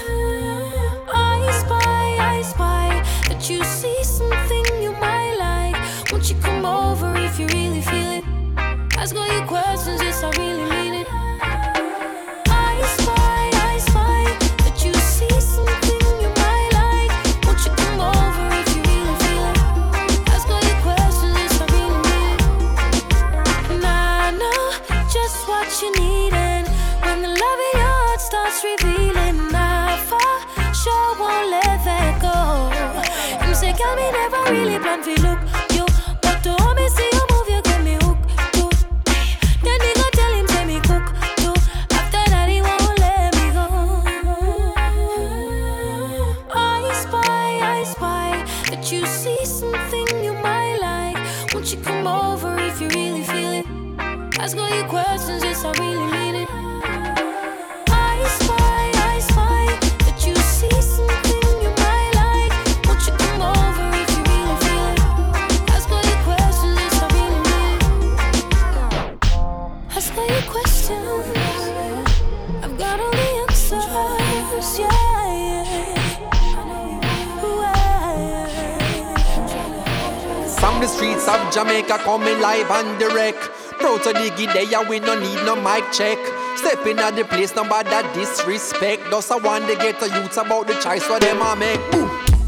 I 1.12 1.52
spy, 1.62 2.18
I 2.20 2.42
spy 2.44 3.02
that 3.28 3.50
you 3.50 3.64
see 3.64 4.04
something 4.04 4.66
you 4.82 4.92
might 4.92 5.36
like. 5.40 6.12
Won't 6.12 6.30
you 6.30 6.36
come 6.42 6.66
over 6.66 7.16
if 7.18 7.40
you 7.40 7.48
really 7.48 7.82
feel 7.82 8.12
it? 8.20 8.24
Ask 8.98 9.16
all 9.16 9.28
your 9.28 9.46
questions, 9.48 10.02
yes, 10.02 10.24
I 10.24 10.30
really 10.38 10.70
mean 10.70 10.83
live 82.44 82.70
and 82.72 83.00
direct. 83.00 83.40
Proud 83.80 84.04
to 84.04 84.12
dig 84.12 84.34
it 84.38 84.54
there, 84.54 84.90
we 84.90 85.00
no 85.00 85.18
need 85.18 85.40
no 85.46 85.56
mic 85.56 85.90
check. 85.94 86.20
Stepping 86.58 87.00
at 87.00 87.16
the 87.16 87.24
place, 87.24 87.56
nobody 87.56 87.90
disrespect. 88.14 89.04
Just 89.10 89.32
I 89.32 89.38
want 89.38 89.68
to 89.70 89.76
get 89.78 90.00
the 90.02 90.08
youths 90.08 90.36
about 90.36 90.68
the 90.68 90.74
choice 90.76 91.08
what 91.10 91.22
them 91.22 91.42
a 91.42 91.56
make. 91.56 91.80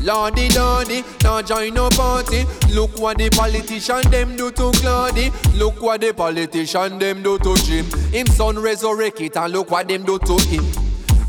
Lordy, 0.03 0.49
lordy, 0.49 1.03
now 1.23 1.41
join 1.41 1.73
no 1.73 1.89
party. 1.89 2.43
Look 2.73 2.99
what 2.99 3.17
the 3.17 3.29
politician 3.29 4.03
them 4.11 4.35
do 4.35 4.51
to 4.51 4.71
Claudy. 4.73 5.31
Look 5.55 5.81
what 5.81 6.01
the 6.01 6.13
politician 6.13 6.99
them 6.99 7.23
do 7.23 7.39
to 7.39 7.55
Jim. 7.63 7.85
Him 8.11 8.27
son 8.27 8.59
resurrect 8.59 9.21
it 9.21 9.37
and 9.37 9.53
look 9.53 9.71
what 9.71 9.87
them 9.87 10.03
do 10.03 10.19
to 10.19 10.37
him. 10.43 10.84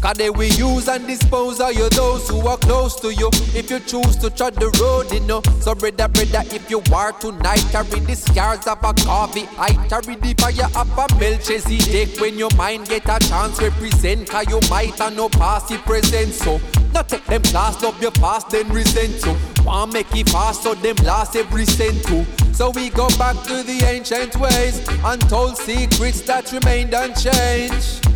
Cause 0.07 0.18
they 0.18 0.30
will 0.30 0.52
use 0.52 0.86
and 0.86 1.04
dispose 1.04 1.59
of 1.59 1.74
you 1.74 1.88
those 1.88 2.28
who 2.28 2.46
are 2.46 2.57
close 2.59 2.94
to 3.00 3.12
you. 3.12 3.28
If 3.57 3.68
you 3.68 3.80
choose 3.80 4.14
to 4.18 4.30
tread 4.30 4.54
the 4.54 4.70
road, 4.80 5.12
you 5.12 5.18
know. 5.26 5.42
So 5.59 5.74
brother, 5.74 6.07
brother, 6.07 6.44
if 6.54 6.70
you 6.70 6.80
are 6.94 7.11
tonight, 7.11 7.66
carry 7.72 7.98
the 7.98 8.14
scars 8.14 8.68
of 8.68 8.78
a 8.84 8.94
coffee. 9.02 9.48
I 9.59 9.72
carry 9.88 10.14
the 10.14 10.32
fire 10.38 10.70
of 10.76 10.96
a 10.96 11.18
Melchizedek. 11.18 12.20
When 12.20 12.38
your 12.38 12.54
mind 12.54 12.88
get 12.88 13.02
a 13.07 13.18
chance, 13.26 13.61
represent. 13.61 14.30
Cause 14.30 14.46
you 14.48 14.61
might 14.70 14.94
have 14.94 15.16
no 15.16 15.28
past, 15.28 15.70
the 15.70 15.78
present. 15.78 16.34
So, 16.34 16.61
not 16.94 17.09
take 17.09 17.24
them 17.24 17.42
class, 17.42 17.82
love 17.82 18.00
your 18.00 18.12
past, 18.12 18.50
then 18.50 18.68
resent. 18.68 19.14
So, 19.22 19.36
want 19.64 19.92
make 19.92 20.14
it 20.14 20.28
fast, 20.28 20.62
so 20.62 20.76
them 20.76 20.94
last 21.02 21.34
every 21.34 21.64
cent 21.66 22.04
too. 22.04 22.24
So 22.52 22.70
we 22.70 22.90
go 22.90 23.09
back 23.18 23.34
to 23.48 23.64
the 23.64 23.82
ancient 23.84 24.36
ways, 24.36 24.86
untold 25.04 25.57
secrets 25.57 26.20
that 26.20 26.52
remained 26.52 26.94
unchanged. 26.94 28.15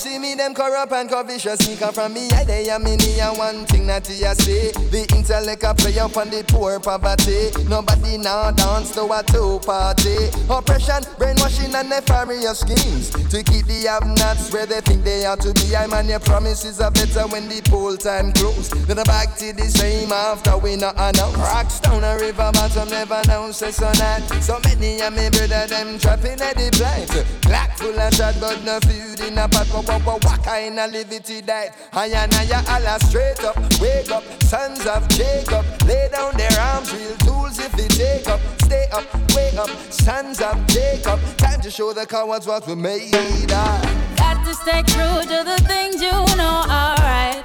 Speak 0.00 0.18
me 0.18 0.34
them 0.34 0.54
corrupt 0.54 0.92
and 0.92 1.10
covetous 1.10 1.58
sneaker 1.58 1.92
from 1.92 2.14
me. 2.14 2.30
I 2.30 2.42
they 2.44 2.70
am 2.70 2.86
in 2.86 2.98
here 3.00 3.32
one 3.36 3.66
thing 3.66 3.86
that 3.88 4.08
you 4.08 4.16
say. 4.32 4.72
The 4.88 5.04
intellect 5.14 5.62
a 5.62 5.74
play 5.74 5.98
up 5.98 6.16
on 6.16 6.30
the 6.30 6.42
poor 6.48 6.80
poverty. 6.80 7.52
Nobody 7.68 8.16
now 8.16 8.50
dance 8.50 8.92
to 8.92 9.04
a 9.04 9.22
two 9.22 9.60
party. 9.60 10.32
Oppression, 10.48 11.04
brainwashing 11.18 11.74
and 11.74 11.90
nefarious 11.90 12.60
schemes 12.60 13.10
to 13.28 13.44
keep 13.44 13.66
the 13.66 13.84
have-nots 13.92 14.50
where 14.54 14.64
they 14.64 14.80
think 14.80 15.04
they 15.04 15.26
ought 15.26 15.42
to 15.42 15.52
be. 15.52 15.76
I 15.76 15.86
man, 15.86 16.08
your 16.08 16.20
promises 16.20 16.80
are 16.80 16.90
better 16.90 17.28
when 17.28 17.46
the 17.50 17.60
poll 17.68 17.94
time 17.98 18.32
close. 18.32 18.70
Then 18.88 18.98
I 18.98 19.04
back 19.04 19.36
to 19.36 19.52
the 19.52 19.68
same 19.68 20.12
after 20.12 20.56
we 20.56 20.76
not 20.76 20.96
announce. 20.96 21.36
Rocks 21.36 21.78
down 21.78 22.04
a 22.04 22.16
river 22.16 22.48
bottom 22.54 22.88
never 22.88 23.20
know 23.28 23.52
say 23.52 23.70
so 23.70 23.92
not. 24.00 24.24
So 24.40 24.58
many 24.64 25.02
of 25.02 25.12
me 25.12 25.28
brother 25.28 25.68
them 25.68 25.98
trapping 25.98 26.40
at 26.40 26.56
the 26.56 26.72
blind. 26.72 27.12
Black 27.42 27.76
full 27.76 28.00
of 28.00 28.14
shot 28.14 28.34
but 28.40 28.64
no 28.64 28.80
food 28.80 29.20
in 29.20 29.36
a 29.36 29.46
pot. 29.46 29.68
What, 29.90 30.06
what, 30.06 30.24
what 30.24 30.44
kind 30.44 30.78
of 30.78 30.92
liberty 30.92 31.42
diet? 31.42 31.72
I 31.92 32.06
and 32.06 32.32
I 32.32 32.62
Allah 32.72 33.00
straight 33.00 33.42
up, 33.42 33.56
wake 33.80 34.08
up, 34.12 34.22
sons 34.44 34.86
of 34.86 35.08
Jacob. 35.08 35.66
Lay 35.84 36.08
down 36.12 36.36
their 36.36 36.52
arms, 36.60 36.94
real 36.94 37.16
tools 37.16 37.58
if 37.58 37.72
they 37.72 37.88
take 37.88 38.28
up. 38.28 38.38
Stay 38.62 38.86
up, 38.92 39.04
wake 39.34 39.54
up, 39.54 39.68
sons 39.90 40.40
of 40.40 40.64
Jacob. 40.68 41.18
Time 41.38 41.60
to 41.62 41.72
show 41.72 41.92
the 41.92 42.06
cowards 42.06 42.46
what 42.46 42.68
we 42.68 42.76
made 42.76 43.12
of. 43.50 44.16
Got 44.16 44.44
to 44.44 44.54
stay 44.54 44.82
true 44.84 45.22
to 45.22 45.42
the 45.44 45.58
things 45.66 46.00
you 46.00 46.12
know 46.38 46.64
are 46.68 46.94
right. 46.94 47.44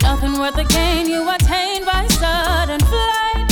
Nothing 0.00 0.38
worth 0.38 0.54
the 0.54 0.64
gain 0.70 1.08
you 1.08 1.28
attain 1.28 1.84
by 1.84 2.06
sudden 2.06 2.78
flight. 2.86 3.50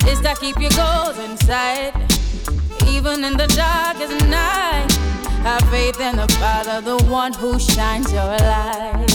Sister, 0.00 0.32
keep 0.40 0.58
your 0.58 0.70
goals 0.70 1.18
inside. 1.18 2.15
Even 2.96 3.24
in 3.24 3.36
the 3.36 3.46
darkest 3.48 4.26
night, 4.26 4.90
have 5.42 5.60
faith 5.68 6.00
in 6.00 6.16
the 6.16 6.26
Father, 6.40 6.80
the 6.80 6.96
one 7.04 7.30
who 7.34 7.58
shines 7.60 8.10
your 8.10 8.24
light. 8.24 9.06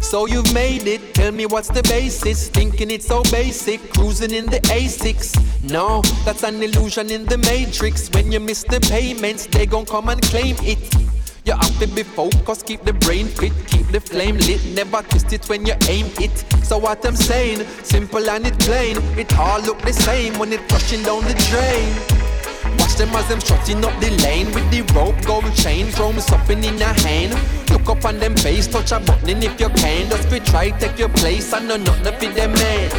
So 0.00 0.26
you've 0.26 0.52
made 0.52 0.88
it. 0.88 1.14
Tell 1.14 1.30
me 1.30 1.46
what's 1.46 1.68
the 1.68 1.82
basis? 1.84 2.48
Thinking 2.48 2.90
it's 2.90 3.06
so 3.06 3.22
basic. 3.30 3.80
Cruising 3.92 4.32
in 4.32 4.46
the 4.46 4.58
A6. 4.62 5.70
No, 5.70 6.02
that's 6.24 6.42
an 6.42 6.60
illusion 6.60 7.12
in 7.12 7.24
the 7.24 7.38
matrix. 7.38 8.10
When 8.10 8.32
you 8.32 8.40
miss 8.40 8.64
the 8.64 8.80
payments, 8.80 9.46
they 9.46 9.64
gon' 9.64 9.86
come 9.86 10.08
and 10.08 10.20
claim 10.22 10.56
it. 10.60 11.13
You 11.44 11.52
have 11.52 11.78
to 11.78 11.86
be 11.88 12.02
focused, 12.02 12.64
keep 12.64 12.84
the 12.84 12.94
brain 12.94 13.26
fit, 13.26 13.52
keep 13.66 13.86
the 13.88 14.00
flame 14.00 14.38
lit, 14.38 14.64
never 14.72 15.02
twist 15.02 15.30
it 15.30 15.46
when 15.46 15.66
you 15.66 15.74
aim 15.88 16.06
it. 16.16 16.32
So 16.64 16.78
what 16.78 17.04
I'm 17.04 17.14
saying, 17.14 17.66
simple 17.82 18.30
and 18.30 18.46
it 18.46 18.58
plain, 18.60 18.96
it 19.18 19.36
all 19.38 19.60
look 19.60 19.78
the 19.82 19.92
same 19.92 20.38
when 20.38 20.54
it 20.54 20.66
flushing 20.70 21.02
down 21.02 21.22
the 21.24 21.34
drain. 21.52 21.92
Watch 22.78 22.94
them 22.94 23.10
as 23.10 23.28
them 23.28 23.40
shutting 23.40 23.84
up 23.84 23.92
the 24.00 24.10
lane 24.24 24.46
with 24.54 24.64
the 24.70 24.80
rope, 24.94 25.20
gold 25.26 25.44
chain, 25.54 25.92
chrome 25.92 26.18
something 26.18 26.64
in 26.64 26.80
a 26.80 26.92
hand. 27.04 27.36
Look 27.68 27.90
up 27.90 28.06
on 28.06 28.18
them 28.18 28.36
face, 28.36 28.66
touch 28.66 28.92
a 28.92 29.00
button 29.00 29.42
if 29.42 29.60
you 29.60 29.68
can. 29.68 30.08
Just 30.08 30.30
be 30.30 30.40
try 30.40 30.70
take 30.70 30.98
your 30.98 31.10
place 31.10 31.52
and 31.52 31.68
no 31.68 31.76
nothing 31.76 32.30
for 32.30 32.34
them 32.34 32.52
man. 32.52 32.90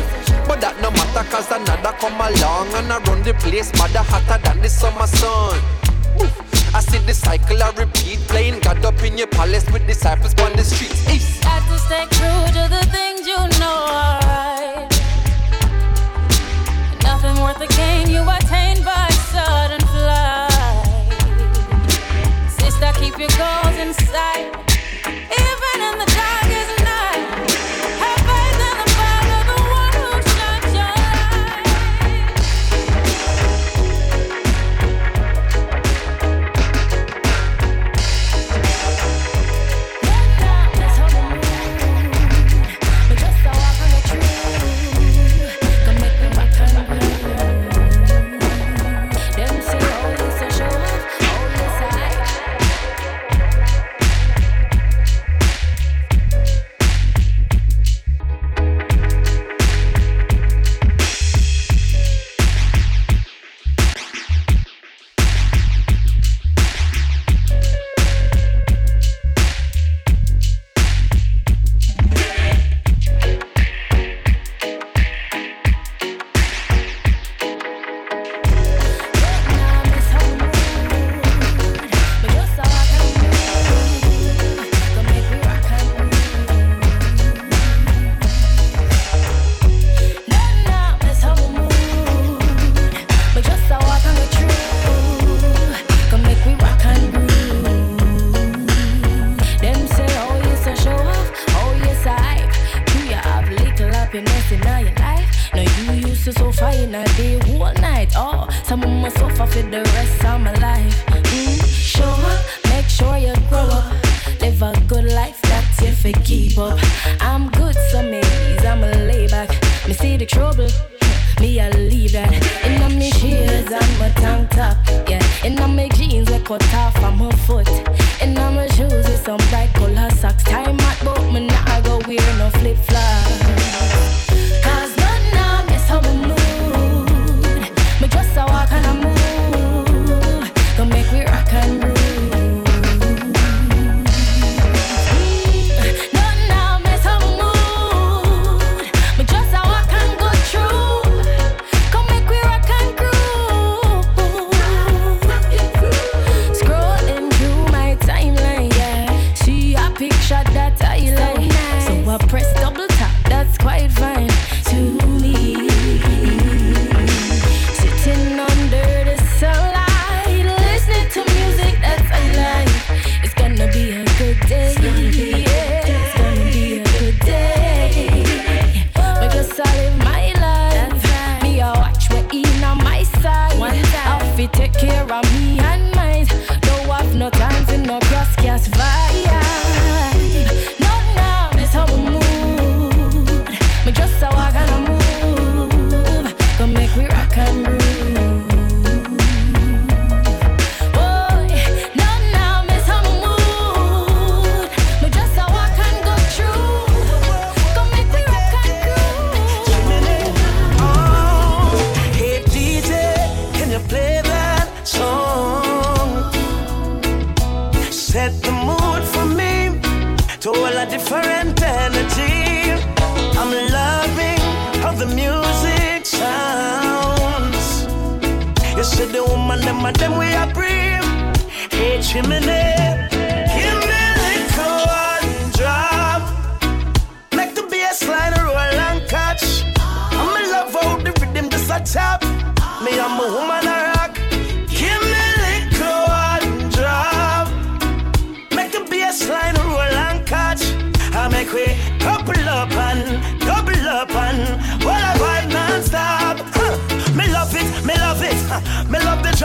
But 0.48 0.62
that 0.62 0.80
no 0.84 0.92
matter 0.92 1.28
cause 1.32 1.50
another 1.50 1.98
come 1.98 2.22
along 2.22 2.68
and 2.78 2.94
I 2.94 3.00
run 3.10 3.24
the 3.24 3.34
place, 3.34 3.74
mother 3.74 4.06
hotter 4.06 4.38
than 4.44 4.62
the 4.62 4.70
summer 4.70 5.08
sun. 5.08 5.58
Oof. 6.22 6.45
I 6.76 6.82
see 6.82 6.98
the 6.98 7.14
cycle 7.14 7.64
I 7.64 7.70
repeat, 7.70 8.20
playing 8.28 8.60
God 8.60 8.84
up 8.84 9.02
in 9.02 9.18
your 9.18 9.28
palace 9.28 9.66
with 9.72 9.88
disciples 9.88 10.34
on 10.42 10.52
the 10.58 10.64
streets. 10.66 11.40
Got 11.40 11.64
to 11.70 11.80
stay 11.80 12.06
true 12.12 12.48
to 12.58 12.68
the 12.70 12.86
things 12.92 13.26
you 13.26 13.38
know 13.62 13.86
are 13.88 14.20
right. 14.28 14.90
Nothing 17.02 17.42
worth 17.42 17.60
the 17.60 17.68
gain 17.78 18.10
you 18.10 18.24
attain 18.30 18.84
by 18.84 19.08
sudden 19.32 19.80
flight. 19.88 21.14
Sister, 22.50 22.92
keep 23.00 23.18
your 23.20 23.30
goals 23.40 23.78
in 23.78 23.94
sight. 23.94 24.55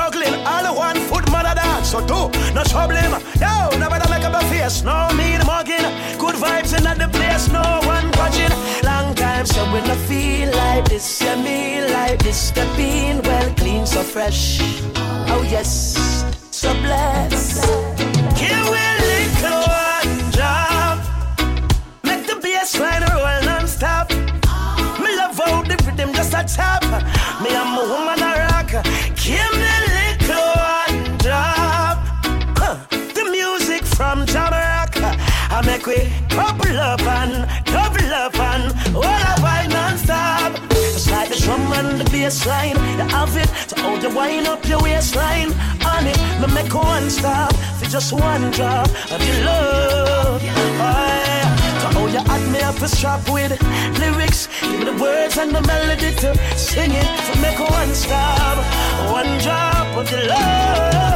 Juggling. 0.00 0.34
All 0.46 0.62
the 0.64 0.72
one 0.72 0.98
foot 1.08 1.26
mother 1.30 1.54
dance. 1.54 1.90
So 1.90 1.98
do 2.00 2.20
no 2.56 2.62
trouble 2.72 2.96
him. 2.96 3.12
Yo, 3.42 3.52
nobody 3.78 4.04
up 4.28 4.34
a 4.40 4.42
face. 4.50 4.82
No 4.82 4.96
the 5.10 5.44
mugging. 5.50 5.88
Good 6.22 6.36
vibes 6.42 6.72
in 6.76 6.84
the 7.02 7.08
place. 7.16 7.44
No 7.56 7.64
one 7.94 8.08
watching. 8.18 8.54
Long 8.82 9.14
time 9.14 9.46
so 9.46 9.62
when 9.72 9.84
I 9.94 9.96
feel 10.08 10.48
like 10.62 10.84
this, 10.88 11.06
yeah 11.22 11.36
me 11.44 11.58
like 11.92 12.18
this. 12.22 12.38
Step 12.48 12.78
in 12.78 13.20
well 13.22 13.50
clean 13.60 13.84
so 13.86 14.02
fresh. 14.02 14.60
Oh 15.32 15.42
yes, 15.54 15.72
so 16.50 16.72
blessed. 16.84 17.66
Me 18.40 18.82
a 18.84 18.94
little 19.10 19.62
one 19.68 20.14
drop. 20.36 20.98
Make 22.08 22.24
the 22.30 22.36
bass 22.42 22.78
line 22.82 23.04
roll 23.12 23.40
non-stop. 23.48 24.10
Me 25.02 25.10
love 25.20 25.36
how 25.38 25.62
the 25.70 25.76
rhythm 25.84 26.10
just 26.14 26.32
a 26.40 26.42
tap. 26.56 26.84
Me 27.42 27.50
I'm 27.60 27.78
a 27.78 27.82
woman 27.92 28.20
a 28.28 28.30
rock. 28.48 28.70
Give 29.22 29.52
me 29.62 29.69
Make 35.66 35.86
we 35.86 36.10
couple 36.30 36.76
up 36.78 37.02
and 37.02 37.46
double 37.66 38.12
up 38.14 38.34
and 38.34 38.96
all 38.96 39.04
I 39.04 39.34
vibe 39.38 39.70
non-stop. 39.70 40.58
It's 40.70 41.06
the 41.28 41.36
drum 41.44 41.72
and 41.74 42.00
the 42.00 42.10
bass 42.10 42.46
line. 42.46 42.76
You 42.98 43.06
have 43.08 43.36
it 43.36 43.48
to 43.68 43.80
hold 43.80 44.02
you 44.02 44.14
wind 44.14 44.48
up 44.48 44.66
your 44.66 44.82
waistline. 44.82 45.52
On 45.84 46.06
it, 46.06 46.18
me 46.40 46.48
make 46.54 46.74
one 46.74 47.10
stop 47.10 47.54
for 47.78 47.84
just 47.84 48.12
one 48.12 48.50
drop 48.50 48.88
of 49.12 49.20
your 49.22 49.44
love. 49.44 50.42
Aye. 50.80 51.30
To 51.80 51.86
how 51.94 52.06
you 52.06 52.18
add 52.18 52.52
me 52.52 52.60
up 52.62 52.76
a 52.80 52.88
strap 52.88 53.28
with 53.30 53.52
lyrics, 54.00 54.48
give 54.62 54.78
me 54.80 54.84
the 54.86 54.96
words 55.00 55.36
and 55.38 55.54
the 55.54 55.60
melody 55.60 56.14
to 56.22 56.34
sing 56.56 56.90
it. 56.92 57.08
To 57.32 57.40
make 57.40 57.60
one 57.60 57.94
stop, 57.94 58.56
one 59.12 59.38
drop 59.38 59.96
of 59.96 60.10
your 60.10 60.26
love. 60.26 61.09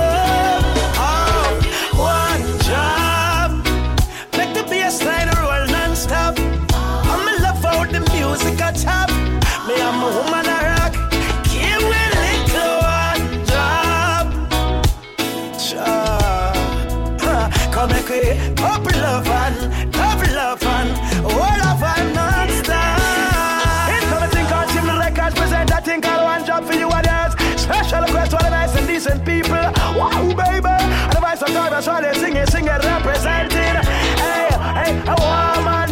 Why 32.44 32.50
they 32.50 32.50
sing 32.50 32.66
it, 32.66 32.82
sing 32.82 32.82
it, 32.82 32.84
representing. 32.84 33.76
Hey, 34.16 34.48
hey, 34.52 35.02
I 35.06 35.14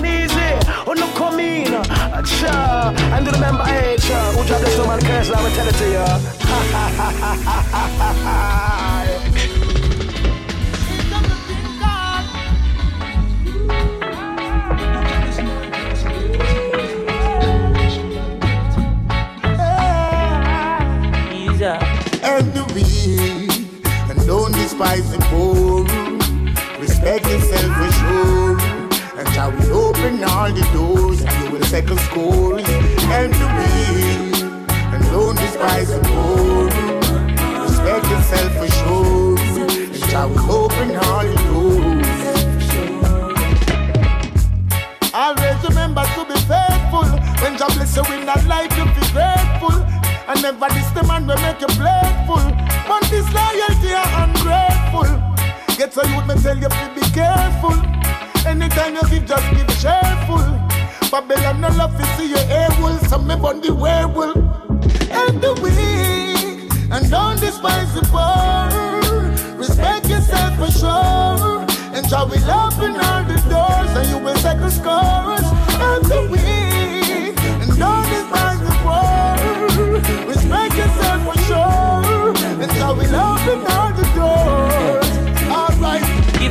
and. 0.01 0.61
Oh, 0.87 0.93
no, 0.93 1.07
come 1.15 1.41
in. 1.41 1.73
Cha. 2.25 2.93
And 3.13 3.27
remember, 3.27 3.65
hey, 3.65 3.97
cha, 3.99 4.33
dropped 4.47 4.65
this 4.65 4.79
man 4.79 5.01
curse, 5.01 5.29
me 5.45 5.51
tell 5.55 5.69
it 5.69 5.75
to 5.75 5.87
you. 8.71 8.89
all 30.43 30.51
the 30.51 30.63
doors, 30.73 31.21
you 31.23 31.51
will 31.53 31.63
second 31.63 32.01
scores. 32.01 32.69
and 33.19 33.33
the 33.41 33.49
weak 33.57 34.43
and 34.93 35.05
don't 35.13 35.37
despise 35.39 35.89
the 35.95 36.01
poor. 36.11 36.65
Respect 37.63 38.05
yourself 38.11 38.51
for 38.59 38.71
sure, 38.81 39.39
and 40.03 40.15
I 40.15 40.25
will 40.27 40.51
open 40.51 40.89
all 41.07 41.25
the 41.31 41.39
doors. 41.47 42.35
Always 45.15 45.59
remember 45.69 46.03
to 46.15 46.25
be 46.31 46.37
faithful. 46.51 47.07
When 47.43 47.57
God 47.57 47.73
bless 47.75 47.95
you 47.97 48.05
in 48.15 48.27
that 48.27 48.45
life, 48.49 48.73
you 48.77 48.85
be 48.99 49.05
grateful. 49.15 49.79
And 50.27 50.43
never 50.43 50.69
this 50.75 50.91
the 50.91 51.05
man 51.07 51.25
will 51.29 51.39
make 51.47 51.61
you 51.61 51.71
playful. 51.79 52.43
but 52.89 53.03
this 53.13 53.29
loyalty, 53.31 53.95
Jah'm 53.95 54.35
ungrateful. 54.35 55.11
Get 55.79 55.97
a 55.97 56.03
youth, 56.11 56.27
me 56.27 56.35
tell 56.43 56.59
you, 56.59 56.69
to 56.69 56.91
be 56.97 57.03
careful. 57.15 58.02
Anytime 58.47 58.95
you 58.97 59.03
give, 59.09 59.27
just 59.27 59.51
give 59.51 59.69
cheerful. 59.81 60.45
Babylon 61.11 61.61
no 61.61 61.69
love 61.69 61.97
to 61.97 62.05
see 62.17 62.29
your 62.31 62.45
hair 62.51 62.69
wool, 62.81 62.97
so 63.09 63.19
me 63.19 63.37
bun 63.37 63.61
the 63.61 63.75
werewolf. 63.75 64.37
And 65.11 65.41
the 65.41 65.53
weak, 65.63 66.71
and 66.91 67.11
don't 67.11 67.39
despise 67.39 67.93
the 67.95 68.03
poor. 68.11 69.57
Respect 69.57 70.09
yourself 70.09 70.57
for 70.59 70.71
sure. 70.73 71.67
And 71.95 72.09
Jah 72.09 72.25
will 72.25 72.51
open 72.51 72.97
all 72.97 73.23
the 73.25 73.39
doors, 73.49 73.91
and 73.97 74.09
you 74.11 74.19
will 74.19 74.37
settle 74.37 74.71
scores. 74.71 75.47
And 75.89 76.05
the 76.07 76.23
weak, 76.33 77.39
and 77.63 77.79
don't 77.79 78.07
despise 78.09 78.61
the 78.69 78.75
poor. 78.85 80.27
Respect 80.27 80.75
yourself 80.75 81.23
for 81.27 81.39
sure. 81.47 82.63
And 82.63 82.71
Jah 82.73 82.93
will 82.93 83.15
open 83.15 83.59
all 83.71 83.93
the 83.93 84.05
doors. 84.17 84.72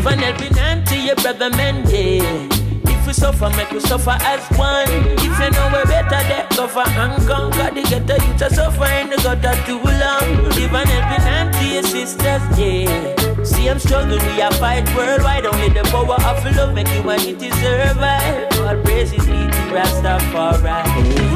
An 0.04 0.18
helping 0.18 0.54
hand 0.56 0.88
to 0.88 0.98
your 0.98 1.16
brother 1.16 1.52
man, 1.52 1.88
yeah. 1.88 2.50
If 2.86 3.06
we 3.06 3.14
suffer, 3.14 3.50
make 3.52 3.70
we 3.72 3.80
suffer 3.80 4.18
as 4.22 4.42
one. 4.58 4.88
If 4.90 5.24
you 5.24 5.52
know 5.52 5.70
we're 5.72 5.86
better, 5.86 6.22
they 6.28 6.46
cover 6.56 6.82
and 6.82 7.28
conquer. 7.28 7.70
The 7.74 7.84
ghetto 7.88 8.16
you 8.26 8.38
to 8.40 8.50
suffer 8.54 8.86
in 8.86 9.10
the 9.12 9.18
gutter 9.18 9.54
too 9.66 9.78
long. 9.78 10.52
An 10.74 10.88
helping 10.88 11.22
hand 11.22 11.54
to 11.54 11.66
your 11.66 11.84
sisters, 11.84 12.42
yeah. 12.58 13.44
See 13.44 13.70
I'm 13.70 13.78
struggling, 13.78 14.26
we 14.26 14.42
are 14.42 14.52
fight 14.54 14.88
worldwide. 14.96 15.46
Only 15.46 15.70
the 15.70 15.84
power 15.84 16.16
of 16.16 16.56
love 16.56 16.74
make 16.74 16.88
humanity 16.88 17.52
survive. 17.52 18.50
God 18.52 18.84
praises 18.84 19.26
be 19.26 19.38
to 19.54 19.62
Rastafari. 19.70 20.84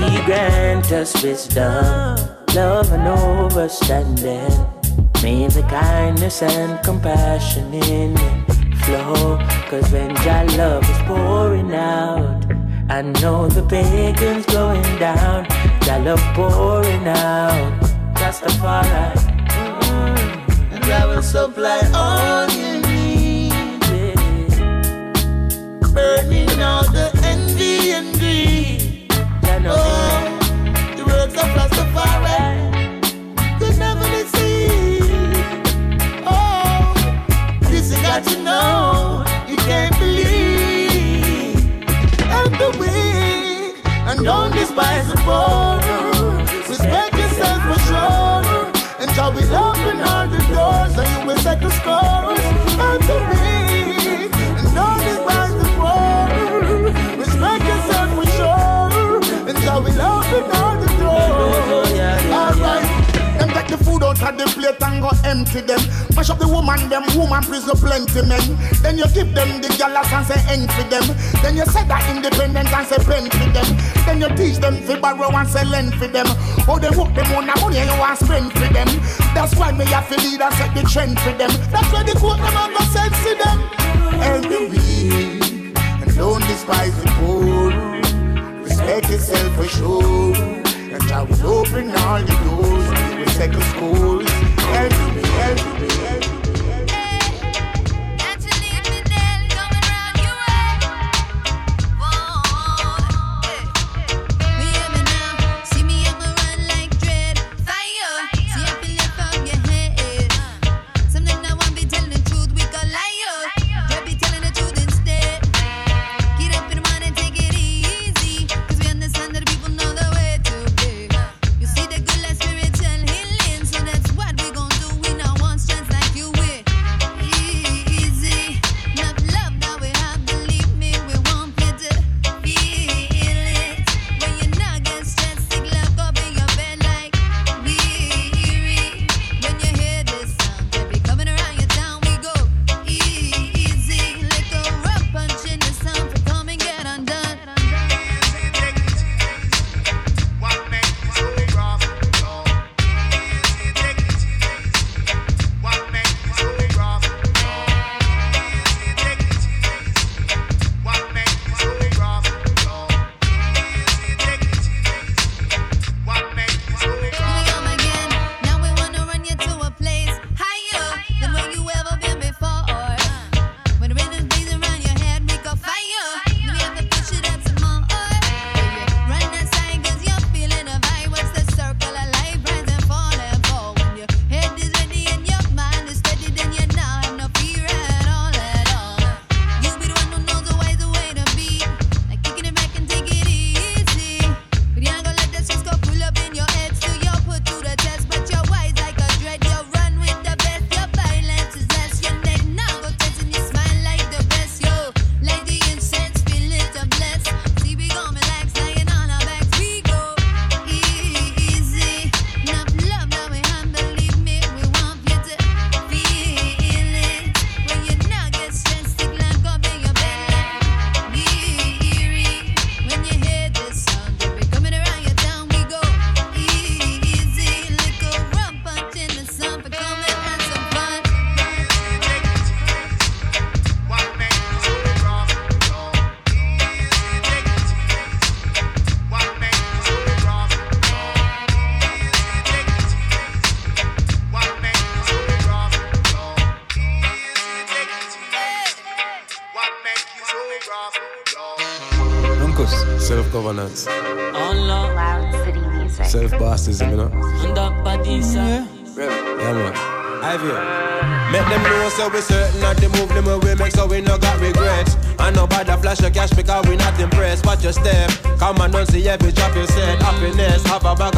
He 0.09 0.25
grant 0.25 0.91
us 0.91 1.21
wisdom, 1.21 2.17
love 2.55 2.91
and 2.91 3.07
understanding. 3.07 4.49
May 5.21 5.47
the 5.47 5.63
kindness 5.69 6.41
and 6.41 6.83
compassion 6.83 7.73
in 7.73 8.17
it 8.17 8.54
flow. 8.85 9.37
Cause 9.69 9.91
when 9.91 10.11
your 10.23 10.45
love 10.57 10.83
is 10.89 11.01
pouring 11.07 11.73
out, 11.73 12.45
I 12.89 13.01
know 13.01 13.47
the 13.47 13.63
pagans 13.63 14.45
going 14.45 14.83
down. 14.99 15.45
Jah 15.81 15.99
love 16.05 16.23
pouring 16.35 17.07
out. 17.07 17.81
Rastafari. 18.19 19.13
Mm-hmm. 19.49 20.73
And 20.75 20.85
I 20.85 21.05
will 21.07 21.23
supply 21.23 21.81
all 21.93 22.47
you 22.51 22.81
need. 22.87 23.81
Burning 25.93 26.61
all 26.61 26.83
the 26.91 27.14
independent 72.55 72.73
and 72.73 72.87
say 72.87 72.97
pen 73.03 73.29
for 73.29 73.49
them. 73.51 73.67
Then 74.05 74.21
you 74.21 74.29
teach 74.35 74.57
them 74.57 74.75
fi 74.77 74.99
borrow 74.99 75.29
and 75.35 75.47
say 75.47 75.65
lend 75.65 75.93
for 75.95 76.07
them. 76.07 76.25
Oh, 76.67 76.79
they 76.79 76.89
work 76.89 77.13
them 77.13 77.31
on 77.35 77.47
the 77.47 77.55
money 77.61 77.79
you 77.79 77.99
want 77.99 78.19
spend 78.19 78.51
for 78.51 78.71
them. 78.73 78.87
That's 79.33 79.55
why 79.55 79.71
me 79.71 79.85
have 79.85 80.07
to 80.09 80.17
lead 80.17 80.41
and 80.41 80.53
set 80.55 80.73
the 80.73 80.83
trend 80.83 81.19
for 81.19 81.31
them. 81.31 81.51
That's 81.71 81.91
why 81.91 82.03
the 82.03 82.17
quote 82.17 82.37
them 82.37 82.73
go 82.73 82.83
sense 82.85 83.17
to 83.23 83.35
them. 83.35 83.59
and 84.21 84.43
the 84.43 84.59
weak, 84.71 85.77
and 86.01 86.15
don't 86.15 86.41
despise 86.41 86.95
the 87.01 87.09
poor. 87.19 87.71
Respect 88.63 89.09
yourself 89.09 89.55
for 89.55 89.67
sure, 89.67 90.35
and 90.35 91.03
Jah 91.07 91.25
will 91.25 91.59
open 91.59 91.91
all 91.91 92.21
the 92.21 92.35
doors. 92.45 92.85
You 93.11 93.19
will 93.19 93.27
settle 93.27 93.61
scores. 93.61 94.29
Help 94.75 94.91
me, 95.15 95.21
help 95.39 95.81
me, 95.81 95.87
help 95.87 96.11
me. 96.11 96.14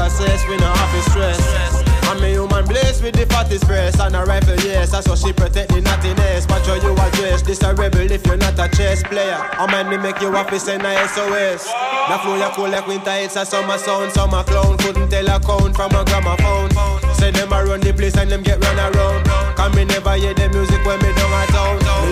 Have 0.08 0.20
a 0.20 0.24
bag 0.24 0.38
of 0.38 0.40
cess, 0.40 0.48
we 0.48 0.58
no 0.58 0.72
have 0.72 1.04
stress. 1.04 1.84
I'm 2.08 2.24
a 2.24 2.30
human 2.30 2.66
blessed 2.66 3.04
with 3.04 3.16
the 3.16 3.26
fattest 3.26 3.68
breast 3.68 4.00
and 4.00 4.16
a 4.16 4.24
rifle, 4.24 4.56
yes. 4.64 4.92
That's 4.92 5.08
what 5.08 5.20
she 5.20 5.34
protect 5.34 5.74
the 5.74 5.82
naughtiness. 5.82 6.48
Watch 6.48 6.66
how 6.66 6.76
you 6.76 6.94
address. 6.96 7.42
This 7.42 7.62
a 7.62 7.74
rebel 7.74 8.10
if 8.12 8.26
you're 8.26 8.38
not 8.38 8.58
a 8.60 8.70
chess 8.76 9.04
player. 9.04 9.38
I'm 9.60 9.90
me 9.90 9.98
make 9.98 10.22
you 10.22 10.32
happy, 10.32 10.60
send 10.60 10.84
a 10.84 11.08
SOS. 11.10 11.68
The 12.08 12.18
flow 12.24 12.36
you 12.36 12.50
cool 12.56 12.70
like 12.70 12.88
winter, 12.88 13.12
it's 13.12 13.36
a 13.36 13.46
summer 13.46 13.78
sound. 13.78 14.12
Summer 14.14 14.44
clown 14.44 14.78
couldn't 14.78 15.10
tell 15.10 15.28
a 15.28 15.40
count 15.40 15.76
from 15.76 15.92
a 15.92 16.06
gramophone. 16.06 16.72
Say 17.16 17.32
them 17.32 17.52
a 17.52 17.66
run 17.66 17.82
the 17.82 17.94
place 17.94 18.16
and 18.16 18.32
them 18.32 18.44
get 18.44 18.64
run 18.64 18.80
around. 18.80 19.26
Come 19.58 19.76
me 19.76 19.86
never 19.86 20.14
hear 20.14 20.34
the 20.34 20.48
music 20.50 20.86
when 20.86 21.00
me 21.02 21.12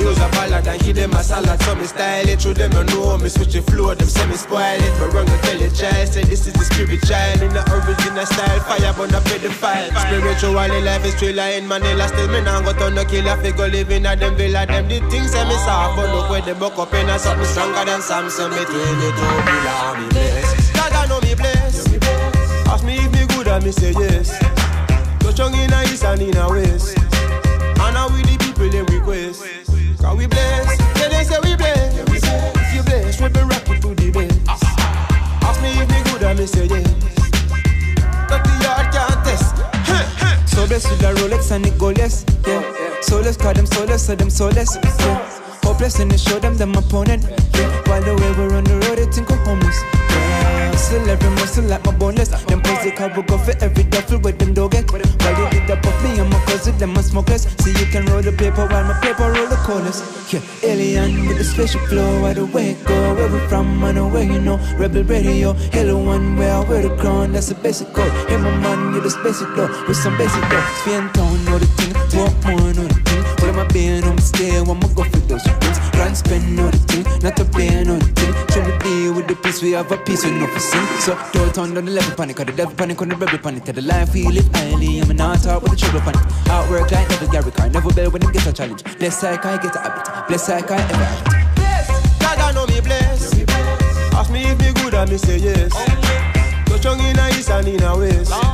use 0.05 0.21
a 0.21 0.29
ballad 0.29 0.67
and 0.67 0.81
give 0.81 0.95
them 0.95 1.13
a 1.13 1.23
salad, 1.23 1.59
so 1.63 1.75
me 1.75 1.85
style 1.85 2.29
it. 2.29 2.41
Through 2.41 2.55
them 2.55 2.71
you 2.73 2.83
know 2.93 3.17
me 3.17 3.29
switch 3.29 3.53
the 3.53 3.61
flow, 3.61 3.93
them 3.93 4.07
say 4.07 4.25
me 4.27 4.35
spoil 4.37 4.61
it. 4.61 4.93
But 4.99 5.13
run 5.13 5.25
go 5.25 5.37
tell 5.41 5.57
your 5.57 5.73
child, 5.73 6.07
say 6.07 6.23
this 6.23 6.45
is 6.45 6.53
the 6.53 6.63
spirit 6.63 7.01
child 7.03 7.41
in 7.41 7.51
the 7.53 7.63
original 7.73 8.25
style. 8.25 8.59
Fire 8.69 8.93
burn 8.93 9.13
up 9.15 9.23
the 9.25 9.49
fire. 9.49 9.89
Spiritually 10.05 10.81
life 10.81 11.05
is 11.05 11.15
thriller 11.15 11.49
in 11.57 11.67
Manila. 11.67 12.07
Still 12.07 12.29
me 12.29 12.41
now 12.41 12.61
go 12.61 12.73
turn 12.73 12.93
the 12.93 13.05
killer 13.05 13.35
figure 13.41 13.67
living 13.67 14.05
at 14.05 14.19
them 14.19 14.35
villa. 14.35 14.65
Them 14.65 14.87
the 14.87 14.99
things 15.09 15.31
say 15.31 15.43
me 15.49 15.57
soft, 15.65 15.97
but 15.97 16.13
look 16.13 16.29
where 16.29 16.41
they 16.41 16.53
buck 16.53 16.77
up 16.77 16.93
in 16.93 17.09
a 17.09 17.17
something 17.17 17.45
stronger 17.45 17.85
than 17.85 18.01
Samson. 18.01 18.51
Me 18.51 18.63
22 18.63 18.69
billion 18.69 19.93
me 20.01 20.07
bless. 20.13 20.71
God 20.73 21.09
know 21.09 21.19
me 21.21 21.33
bless. 21.35 21.87
Ask 22.69 22.85
me 22.85 22.97
if 22.97 23.11
me 23.11 23.25
good 23.35 23.47
and 23.47 23.63
me 23.65 23.71
say 23.71 23.91
yes. 23.91 24.37
Touch 25.19 25.39
on 25.39 25.53
in 25.53 25.73
a 25.73 25.81
east 25.83 26.03
and 26.03 26.21
in 26.21 26.37
a 26.37 26.49
west. 26.49 26.97
And 26.97 27.93
now 27.93 28.07
we 28.13 28.21
the 28.21 28.37
people 28.39 28.69
them 28.69 28.85
request. 28.85 29.74
Cause 30.05 30.17
we 30.17 30.27
bless. 30.27 30.79
Yeah, 31.01 31.09
they 31.09 31.23
say 31.23 31.39
we 31.41 31.55
bless. 31.55 31.97
If 31.97 32.75
you 32.75 32.83
bless, 32.83 33.19
we 33.19 33.27
be 33.29 33.39
rocking 33.41 33.81
to 33.81 33.95
the 33.95 34.11
best. 34.11 34.39
Ah. 34.47 35.49
Ask 35.49 35.59
me 35.63 35.69
if 35.81 35.89
me 35.89 35.97
good 36.11 36.21
and 36.21 36.37
me 36.37 36.45
say 36.45 36.65
yes. 36.69 36.85
But 38.29 38.45
the 38.45 38.53
yard 38.61 38.93
can't 38.93 39.25
test. 39.25 39.57
So 40.45 40.67
blessed 40.67 40.91
with 40.91 40.99
the 40.99 41.11
Rolex 41.17 41.49
and 41.49 41.65
the 41.65 41.93
yes, 41.97 42.23
yeah. 42.45 42.61
Soulless, 43.01 43.35
call 43.35 43.53
them 43.53 43.65
soulless, 43.65 44.05
so 44.05 44.15
them 44.15 44.29
soulless, 44.29 44.77
yeah. 44.83 45.41
Hopeless 45.63 45.99
and 45.99 46.11
they 46.11 46.17
show 46.17 46.37
them 46.37 46.55
them 46.55 46.75
opponent, 46.75 47.25
yeah. 47.55 47.81
While 47.89 48.03
the 48.03 48.13
way 48.13 48.31
we're 48.37 48.55
on 48.55 48.63
the 48.63 48.75
road, 48.85 48.99
they 48.99 49.11
think 49.11 49.27
we're 49.27 49.43
homeless, 49.43 49.81
Still 50.85 51.09
every 51.09 51.29
muscle 51.31 51.63
like 51.63 51.83
my 51.83 51.91
boneless. 51.97 52.29
Them 52.45 52.61
boys 52.61 52.83
they 52.83 52.91
cover 52.91 53.23
go 53.23 53.39
for 53.39 53.55
every 53.59 53.85
duffel 53.85 54.19
with 54.19 54.37
them 54.37 54.53
dog 54.53 54.71
get. 54.73 54.91
While 54.91 55.01
they 55.01 55.59
did 55.59 55.71
up 55.71 55.83
of 55.83 56.03
me 56.03 56.19
and 56.19 56.29
my 56.29 56.39
cousin, 56.45 56.77
them 56.77 56.95
a 56.95 57.01
smokers. 57.01 57.47
See 57.63 57.71
you 57.71 57.87
can 57.91 58.05
roll 58.05 58.21
the 58.21 58.31
paper 58.31 58.67
while 58.67 58.83
my 58.83 58.93
paper 59.01 59.31
roll 59.31 59.47
the 59.47 59.55
corners. 59.65 59.99
Yeah, 60.31 60.41
alien 60.61 61.27
with 61.27 61.39
the 61.39 61.43
special 61.43 61.81
flow, 61.87 62.31
the 62.33 62.45
way 62.45 62.71
it 62.71 62.85
go, 62.85 63.15
where 63.15 63.29
we 63.29 63.39
from, 63.47 63.83
I 63.83 63.93
know 63.93 64.07
where 64.07 64.23
you 64.23 64.39
know. 64.39 64.57
Rebel 64.77 65.03
radio, 65.03 65.53
hello 65.73 65.97
one, 65.97 66.37
where 66.37 66.53
I 66.53 66.59
wear 66.69 66.81
the 66.87 66.95
crown, 66.97 67.33
that's 67.33 67.49
a 67.49 67.55
basic 67.55 67.91
code. 67.91 68.11
Hey 68.29 68.37
my 68.37 68.55
man, 68.57 68.93
you 68.93 69.01
the 69.01 69.09
basic 69.23 69.47
though, 69.55 69.69
with 69.87 69.97
some 69.97 70.15
basic 70.17 70.41
though. 70.49 70.65
Spin 70.81 71.09
town, 71.13 71.45
know 71.45 71.57
the 71.57 71.65
stay, 74.35 74.57
I'ma 74.57 74.87
go 74.93 75.03
for 75.03 75.19
those 75.27 75.43
things. 75.43 75.79
Grand 75.91 76.17
spend, 76.17 76.57
the 76.57 76.71
thing, 76.91 77.03
not 77.23 77.35
to 77.37 77.45
play, 77.45 77.83
the 77.83 77.97
thing. 78.15 78.33
Trinity 78.51 79.09
with 79.09 79.27
the 79.27 79.35
peace, 79.35 79.61
we 79.61 79.71
have 79.71 79.91
a 79.91 79.97
peace, 79.97 80.23
know 80.25 80.47
for 80.47 80.59
sing. 80.59 80.85
So 80.99 81.17
don't 81.33 81.53
turn 81.53 81.73
down 81.73 81.85
the 81.85 81.91
level 81.91 82.15
panic, 82.15 82.37
cause 82.37 82.45
the 82.45 82.53
devil 82.53 82.75
panic 82.75 83.01
on 83.01 83.09
the 83.09 83.15
rebel 83.15 83.39
panic. 83.39 83.63
Tell 83.63 83.73
the 83.73 83.81
life 83.81 84.13
we 84.13 84.27
live 84.27 84.49
highly, 84.53 84.99
I'm 84.99 85.15
not 85.15 85.41
talk 85.41 85.63
with 85.63 85.71
the 85.71 85.77
trouble 85.77 86.01
panic. 86.01 86.21
Outwork 86.49 86.91
like 86.91 87.09
never 87.09 87.27
Gary 87.31 87.51
Car, 87.51 87.69
never 87.69 87.93
bell 87.93 88.11
when 88.11 88.21
them 88.21 88.31
get 88.31 88.47
a 88.47 88.53
challenge. 88.53 88.83
Bless 88.99 89.23
I 89.23 89.37
get 89.37 89.75
a 89.75 89.79
habit, 89.79 90.27
bless 90.27 90.49
I 90.49 90.59
ever 90.59 90.75
have 90.75 90.91
it. 90.91 91.45
God 92.21 92.55
know 92.55 92.65
me 92.67 92.81
bless. 92.81 93.33
Ask 94.13 94.31
me 94.31 94.43
if 94.43 94.59
me 94.59 94.71
good 94.81 94.93
and 94.93 95.09
me 95.09 95.17
say 95.17 95.37
yes. 95.37 95.73
Touch 96.65 96.85
on 96.85 96.99
in 96.99 97.17
a 97.17 97.29
east 97.29 97.49
and 97.49 97.67
in 97.67 97.83
a 97.83 97.97
west. 97.97 98.44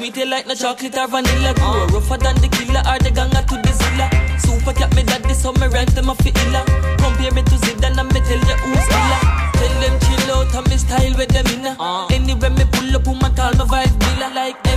Sweet, 0.00 0.16
like 0.28 0.46
no 0.46 0.54
chocolate 0.54 0.96
or 0.96 1.08
vanilla. 1.08 1.52
Grow 1.60 1.84
rougher 1.92 2.16
than 2.16 2.34
the 2.40 2.48
killer 2.48 2.80
or 2.88 2.96
the 3.04 3.10
ganga 3.12 3.44
to 3.44 3.56
the 3.60 3.72
zilla. 3.76 4.08
Super 4.40 4.72
cat 4.72 4.96
me 4.96 5.02
daddy, 5.02 5.34
so 5.34 5.52
me 5.52 5.66
rank 5.68 5.92
them 5.92 6.08
fi 6.16 6.32
illa. 6.40 6.64
Compare 6.96 7.32
me 7.36 7.42
to 7.42 7.56
Zidane 7.60 8.00
and 8.00 8.08
me 8.08 8.20
tell 8.24 8.40
you 8.48 8.56
who's 8.64 8.86
killer. 8.88 9.20
Tell 9.60 9.74
them 9.76 10.00
chill 10.00 10.56
out 10.56 10.70
me 10.70 10.76
style 10.78 11.14
with 11.18 11.28
them 11.28 11.44
inna. 11.52 11.76
Uh. 11.78 12.06
Anywhere 12.06 12.48
me 12.48 12.64
pull 12.72 12.96
up, 12.96 13.06
woman 13.06 13.34
call 13.34 13.52
me 13.52 13.64
vibe 13.68 13.98
dealer 14.00 14.32
like. 14.32 14.69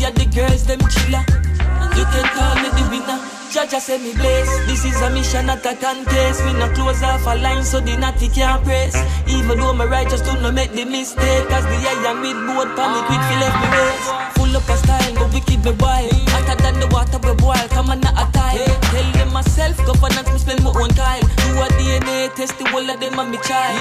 And 0.00 0.16
the 0.16 0.24
girls 0.32 0.64
them 0.64 0.80
chiller. 0.88 1.22
And 1.60 1.92
you 1.92 2.04
can 2.08 2.26
call 2.32 2.54
me 2.56 2.72
the 2.72 2.84
winner. 2.88 3.20
Jah 3.52 3.66
Jah 3.68 3.78
say 3.78 3.98
me 3.98 4.14
bless. 4.14 4.48
This 4.64 4.84
is 4.88 4.96
a 5.02 5.10
mission, 5.10 5.46
not 5.46 5.60
a. 5.66 5.76
We 5.76 6.52
not 6.56 6.74
close 6.74 7.02
off 7.02 7.26
a 7.26 7.36
line, 7.36 7.62
so 7.62 7.80
the 7.80 7.96
natty 7.98 8.28
can't 8.28 8.64
press. 8.64 8.96
Even 9.28 9.58
though 9.60 9.74
my 9.74 9.84
righteous 9.84 10.22
do 10.22 10.32
not 10.40 10.54
make 10.54 10.72
the 10.72 10.84
mistake. 10.84 11.46
Cause 11.52 11.64
the 11.68 11.76
iron 11.84 12.22
with 12.24 12.38
boat 12.48 12.74
panic 12.74 13.04
with 13.12 13.22
feel 13.28 13.40
left 13.44 13.60
me 13.60 13.68
race. 13.76 14.08
Full 14.40 14.56
up 14.56 14.68
a 14.72 14.76
style, 14.80 15.14
but 15.20 15.34
wicked 15.34 15.60
me 15.64 15.72
wild. 15.78 16.10
Hotter 16.32 16.56
than 16.62 16.80
the 16.80 16.88
water 16.88 17.20
we 17.20 17.34
boil, 17.36 17.68
come 17.68 17.90
on 17.90 18.00
not 18.00 18.16
a 18.16 18.24
tile. 18.32 18.56
Tell 18.90 19.12
them 19.12 19.32
myself, 19.32 19.76
governance 19.84 20.32
me 20.32 20.38
spend 20.38 20.64
my 20.64 20.72
own 20.72 20.90
Kyle. 20.96 21.20
Do 21.20 21.60
a 21.60 21.68
DNA 21.76 22.34
test, 22.34 22.56
the 22.58 22.64
whole 22.72 22.88
of 22.88 22.98
them 22.98 23.18
and 23.18 23.30
me 23.30 23.38
child. 23.44 23.76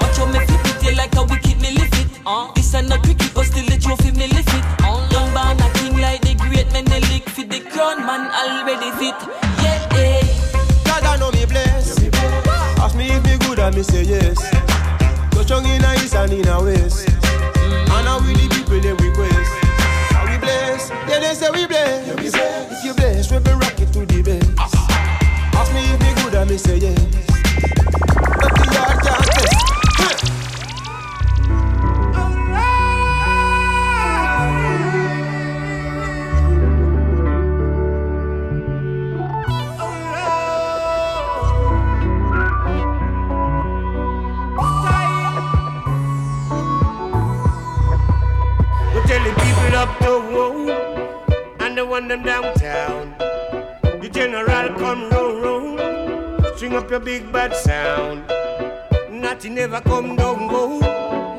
Watch 0.00 0.16
how 0.16 0.26
me 0.26 0.40
flip 0.40 0.66
it, 0.66 0.82
yeah, 0.82 0.96
like 0.96 1.14
a 1.14 1.22
wicked 1.22 1.60
me 1.60 1.76
lift 1.76 1.94
it. 2.00 2.08
This 2.56 2.74
ain't 2.74 2.88
no 2.88 2.96
cricket, 2.98 3.30
but 3.34 3.44
still 3.44 3.66
the 3.66 3.76
trophy 3.76 4.10
me 4.16 4.26
lift 4.32 4.48
it. 4.48 4.64
Young 5.34 5.56
born 5.56 5.66
a 5.66 5.72
king 5.74 5.96
like 5.98 6.20
the 6.22 6.34
great 6.34 6.70
men, 6.72 6.84
they 6.84 7.00
lick 7.10 7.28
for 7.28 7.42
the 7.42 7.60
crown, 7.70 8.06
man 8.06 8.30
already 8.30 8.90
fit. 8.98 9.14
Yeah, 9.62 9.82
yeah. 9.98 10.22
God 10.84 11.02
I 11.04 11.16
know 11.18 11.30
me 11.32 11.44
bless. 11.44 11.98
Ask 12.78 12.96
me 12.96 13.10
if 13.10 13.24
me 13.24 13.36
good 13.38 13.58
and 13.58 13.74
me 13.74 13.82
say 13.82 14.02
yes. 14.02 14.38
Touch 15.30 15.50
on 15.50 15.66
in 15.66 15.82
a 15.82 15.94
east 15.94 16.14
and 16.14 16.32
in 16.32 16.46
a 16.46 16.62
west. 16.62 17.08
Mm. 17.08 17.90
And 17.90 18.04
now 18.04 18.18
we 18.20 18.32
the 18.34 18.48
people 18.54 18.80
them 18.80 18.96
request. 18.96 19.50
Are 20.14 20.30
we 20.30 20.38
bless? 20.38 20.90
Yeah, 21.08 21.18
they 21.18 21.34
say 21.34 21.50
we 21.50 21.66
bless. 21.66 22.08
If 22.08 22.84
you 22.84 22.94
bless, 22.94 23.32
we 23.32 23.38
be 23.38 23.50
rocking 23.50 23.90
to 23.90 24.06
the 24.06 24.22
best. 24.22 24.50
Ask 24.58 25.72
me 25.74 25.82
if 25.82 26.00
me 26.00 26.22
good 26.22 26.34
and 26.34 26.50
me 26.50 26.58
say 26.58 26.76
yes. 26.78 27.00
But 28.38 28.54
the 28.54 28.70
yard 28.72 29.23
up 49.84 49.98
the 49.98 50.14
road 50.34 50.70
and 51.60 51.76
the 51.76 51.84
one 51.84 52.08
them 52.08 52.22
downtown. 52.22 53.14
The 54.00 54.08
general 54.10 54.68
come 54.80 55.10
roll 55.10 55.34
roll, 55.44 56.56
String 56.56 56.74
up 56.74 56.90
your 56.90 57.00
big 57.00 57.30
bad 57.30 57.54
sound. 57.54 58.24
Nothing 59.10 59.54
never 59.56 59.80
come 59.82 60.16
down, 60.16 60.48
go. 60.48 60.78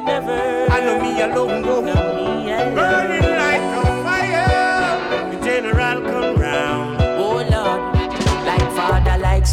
Never. 0.06 0.40
I 0.76 0.80
know 0.86 1.02
me 1.02 1.22
alone, 1.22 1.64
go. 1.64 1.82
Burning 2.76 3.25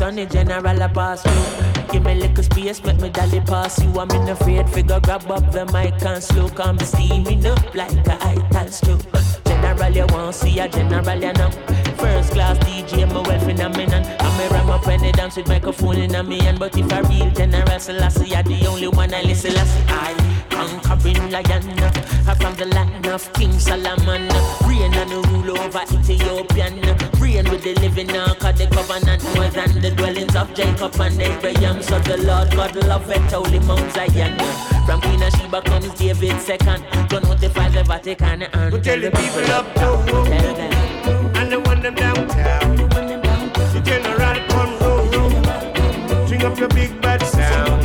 son, 0.03 0.17
the 0.17 0.27
general 0.27 0.83
a 0.83 0.89
pass 0.89 1.23
through. 1.23 1.93
Give 1.93 2.03
me 2.03 2.15
little 2.17 2.43
space, 2.43 2.83
make 2.83 3.01
me 3.01 3.09
dolly 3.11 3.41
pass 3.41 3.81
you. 3.83 3.91
I'm 4.01 4.11
in 4.11 4.29
afraid 4.29 4.69
figure, 4.69 4.99
grab 5.01 5.31
up 5.31 5.53
the 5.53 5.65
mic 5.67 6.05
and 6.05 6.23
slow, 6.23 6.49
come 6.49 6.79
steaming 6.81 7.47
up 7.47 7.75
like 7.75 7.93
a 8.09 8.17
ital 8.21 8.69
stroke. 8.69 9.42
General, 9.73 9.97
you 9.97 10.07
want 10.15 10.35
see 10.35 10.59
a 10.59 10.69
general, 10.69 11.15
you 11.19 11.33
know. 11.33 11.51
First 11.97 12.33
class 12.33 12.59
DJ, 12.59 13.09
my 13.09 13.21
well 13.23 13.41
phenomenon. 13.41 14.05
I'm 14.21 14.41
a 14.41 14.49
ram 14.53 14.69
up 14.69 14.87
when 14.87 15.01
they 15.01 15.13
dance 15.13 15.37
with 15.37 15.49
microphone 15.49 15.97
in 15.97 16.15
a 16.15 16.23
me 16.23 16.41
hand. 16.41 16.59
But 16.59 16.77
if 16.77 16.93
a 16.93 17.03
real 17.05 17.31
general, 17.31 17.81
Selassie, 17.81 18.29
you're 18.29 18.43
the 18.43 18.67
only 18.67 18.89
one 18.89 19.15
I 19.15 19.23
listen. 19.23 19.53
Selassie, 19.53 19.85
I 19.89 20.33
conquering 20.51 21.31
lion. 21.31 21.81
I'm 22.29 22.37
from 22.37 22.55
the 22.57 22.67
land 22.75 23.07
of 23.07 23.33
King 23.33 23.59
Solomon. 23.59 24.29
Reign 24.69 24.93
and 24.93 25.27
rule 25.27 25.59
over 25.59 25.85
Ethiopian. 25.91 26.75
Reign 27.19 27.51
with 27.51 27.63
the 27.63 27.75
living 27.81 28.09
now, 28.09 28.35
cause 28.35 28.59
the 28.59 28.67
covenant 28.67 29.25
more 29.35 29.49
than 29.49 29.81
the 29.81 29.91
dwellings 29.91 30.37
of 30.37 30.43
of 30.51 30.55
Jacob 30.55 31.01
and 31.01 31.21
Abraham. 31.21 31.83
So 31.83 31.99
the 32.01 32.19
Lord 32.19 32.51
God 32.51 32.77
love 32.77 33.11
it, 33.11 33.23
holy 33.33 33.59
Mount 33.61 33.91
Zion. 33.93 34.72
From 34.87 35.01
Queen 35.01 35.23
of 35.23 35.33
Sheba 35.35 35.63
comes 35.63 35.93
David 35.95 36.41
second. 36.41 36.83
To 37.11 37.21
notify 37.21 37.69
the 37.69 37.85
Vatican 37.85 38.43
and 38.43 38.85
tell 38.85 39.01
the 39.01 39.11
people 39.11 39.51
up 39.53 39.67
to 39.75 39.81
Tell 39.81 40.55
them. 40.55 41.37
and 41.37 41.53
the 41.53 41.61
one 41.61 41.81
them 41.81 41.95
downtown. 41.95 42.77
The 42.77 43.81
general 43.85 44.39
control. 44.49 46.27
String 46.27 46.45
up 46.45 46.59
your 46.59 46.69
big 46.69 47.01
bad 47.01 47.23
sound. 47.23 47.85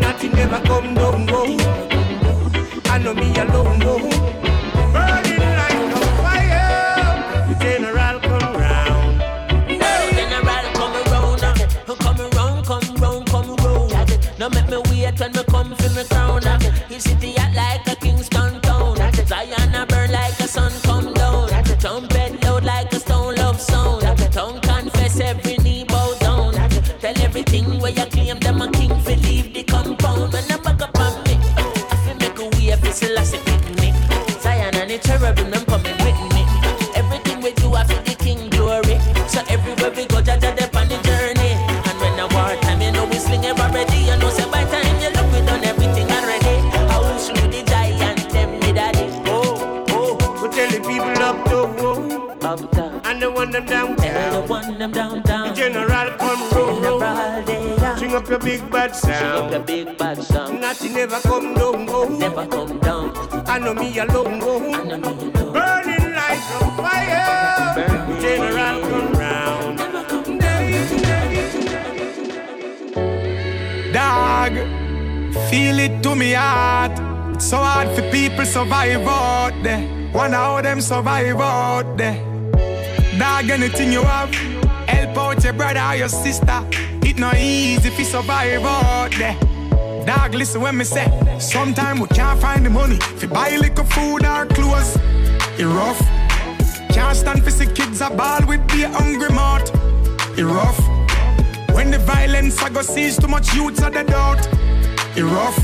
Nothing 0.00 0.34
ever 0.38 0.60
come 0.66 0.94
down, 0.94 1.26
go. 1.26 1.44
I 2.90 2.98
know 2.98 3.14
me 3.14 3.34
alone, 3.36 3.78
go. 3.80 4.11
Me 16.10 16.18
uh. 16.46 16.58
His 16.88 17.04
city 17.04 17.36
act 17.36 17.56
like 17.56 17.86
a 17.86 17.96
Kingston 18.00 18.51
your 58.32 58.40
big 58.40 58.70
bad 58.70 58.96
Sing 58.96 59.10
up 59.10 59.18
sound. 59.20 59.50
your 59.52 59.60
big 59.60 59.98
bad 59.98 60.22
song. 60.22 60.58
Nothing 60.58 60.96
ever 60.96 61.20
come 61.20 61.52
down, 61.52 61.84
go. 61.84 62.08
Never 62.08 62.46
come 62.46 62.78
down. 62.78 63.12
I 63.46 63.58
know 63.58 63.74
me 63.74 63.98
alone, 63.98 64.38
go. 64.38 64.56
I 64.72 64.84
know 64.84 64.96
me 64.96 65.30
alone. 65.34 65.52
Burning 65.52 66.14
like 66.14 66.44
a 66.56 66.60
fire. 66.80 67.74
Burning. 67.76 68.20
General 68.22 68.80
come 68.88 69.12
round. 69.12 69.78
Dog, 73.92 74.52
feel 75.50 75.78
it 75.78 76.02
to 76.02 76.16
me 76.16 76.32
heart. 76.32 76.92
It's 77.34 77.50
so 77.50 77.58
hard 77.58 77.94
for 77.94 78.10
people 78.10 78.46
survive 78.46 79.06
out 79.06 79.62
there. 79.62 79.82
Wonder 80.14 80.36
how 80.38 80.62
them 80.62 80.80
survive 80.80 81.38
out 81.38 81.98
there. 81.98 82.16
Dog, 83.18 83.50
anything 83.50 83.92
you 83.92 84.02
have, 84.02 84.32
help 84.88 85.18
out 85.18 85.44
your 85.44 85.52
brother 85.52 85.80
or 85.80 85.96
your 85.96 86.08
sister. 86.08 86.64
It 87.12 87.18
not 87.18 87.36
easy 87.36 87.88
if 87.90 87.98
you 87.98 88.06
survive 88.06 88.64
out 88.64 89.10
there. 89.18 89.36
Dog, 90.06 90.34
listen 90.34 90.62
when 90.62 90.78
me 90.78 90.84
say, 90.84 91.06
sometimes 91.38 92.00
we 92.00 92.06
can't 92.06 92.40
find 92.40 92.64
the 92.64 92.70
money. 92.70 92.96
If 93.14 93.20
you 93.22 93.28
buy 93.28 93.54
liquor, 93.54 93.84
food 93.84 94.24
or 94.24 94.46
clothes, 94.46 94.96
it 95.58 95.66
rough. 95.66 96.00
Can't 96.88 97.14
stand 97.14 97.44
for 97.44 97.50
see 97.50 97.66
kids 97.66 98.00
a 98.00 98.08
ball 98.08 98.40
with 98.46 98.66
be 98.68 98.84
hungry 98.84 99.28
mouth. 99.28 99.68
It 100.38 100.44
rough. 100.44 100.78
When 101.74 101.90
the 101.90 101.98
violence 101.98 102.62
I 102.62 102.70
go 102.70 102.80
sees 102.80 103.18
too 103.18 103.28
much 103.28 103.52
youths 103.52 103.82
at 103.82 103.92
the 103.92 104.04
doubt. 104.04 104.48
It 105.14 105.24
rough. 105.24 105.58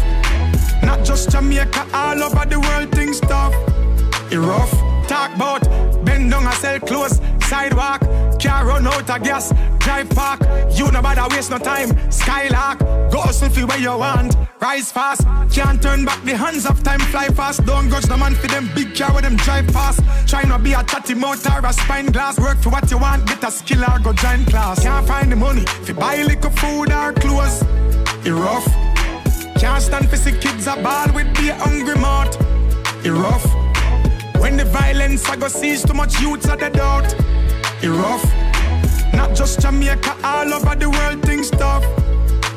Not 0.83 1.03
just 1.03 1.31
Jamaica, 1.31 1.87
all 1.95 2.23
over 2.25 2.45
the 2.45 2.61
world 2.61 2.93
things 2.93 3.21
tough. 3.21 3.55
It 4.31 4.39
rough. 4.39 4.73
Talk 5.09 5.35
about 5.35 5.63
bend 6.05 6.31
down 6.31 6.45
and 6.45 6.55
sell 6.57 6.79
clothes. 6.79 7.23
Sidewalk, 7.41 8.03
can't 8.39 8.67
run 8.67 8.87
out 8.87 9.11
of 9.11 9.23
gas. 9.23 9.53
Drive 9.79 10.11
park, 10.11 10.41
you 10.73 10.91
no 10.91 11.03
bother 11.03 11.27
waste 11.35 11.51
no 11.51 11.59
time. 11.59 11.91
Skylark, 12.11 12.79
go 13.11 13.21
hustle 13.21 13.67
where 13.67 13.79
you 13.79 13.97
want. 13.97 14.37
Rise 14.61 14.91
fast, 14.91 15.23
can't 15.53 15.81
turn 15.83 16.05
back 16.05 16.23
the 16.25 16.37
hands 16.37 16.67
of 16.67 16.83
time. 16.83 17.01
Fly 17.01 17.29
fast, 17.29 17.65
don't 17.65 17.89
grudge 17.89 18.05
the 18.05 18.17
man 18.17 18.35
for 18.35 18.49
them 18.49 18.71
big 18.75 18.97
car 18.97 19.15
with 19.15 19.25
them 19.25 19.37
drive 19.37 19.67
fast. 19.71 20.01
Try 20.29 20.43
not 20.43 20.63
be 20.63 20.73
a 20.73 20.83
tatty 20.83 21.15
motor 21.15 21.53
or 21.53 21.67
a 21.67 21.73
spine 21.73 22.07
glass. 22.07 22.39
Work 22.39 22.59
for 22.59 22.71
what 22.71 22.91
you 22.91 22.99
want, 22.99 23.27
get 23.27 23.43
a 23.45 23.51
skill 23.51 23.85
or 23.85 23.99
go 24.01 24.13
join 24.13 24.45
class. 24.47 24.83
Can't 24.83 25.07
find 25.07 25.33
the 25.33 25.37
money 25.37 25.63
if 25.81 25.89
you 25.89 25.95
buy 25.95 26.23
liquor, 26.23 26.51
food 26.51 26.93
or 26.93 27.13
clothes. 27.13 27.63
It 28.27 28.33
rough. 28.33 28.67
Can't 29.59 29.83
stand 29.83 30.09
for 30.09 30.17
see 30.17 30.33
kids 30.33 30.67
a 30.67 30.77
ball 30.77 31.13
with 31.15 31.35
be 31.37 31.49
hungry 31.49 31.97
mouth. 31.97 32.35
It 33.05 33.11
rough. 33.11 33.47
When 34.41 34.57
the 34.57 34.65
violence 34.65 35.29
I 35.29 35.37
go 35.37 35.49
sees 35.49 35.83
too 35.85 35.95
much 35.95 36.21
youths 36.21 36.49
at 36.49 36.61
the 36.61 36.71
doubt. 36.71 37.15
It 37.81 37.91
rough. 37.91 38.25
Not 39.15 39.37
just 39.37 39.61
Jamaica, 39.61 40.17
all 40.25 40.53
over 40.53 40.75
the 40.75 40.91
world 40.91 41.23
things 41.23 41.49
tough. 41.51 41.85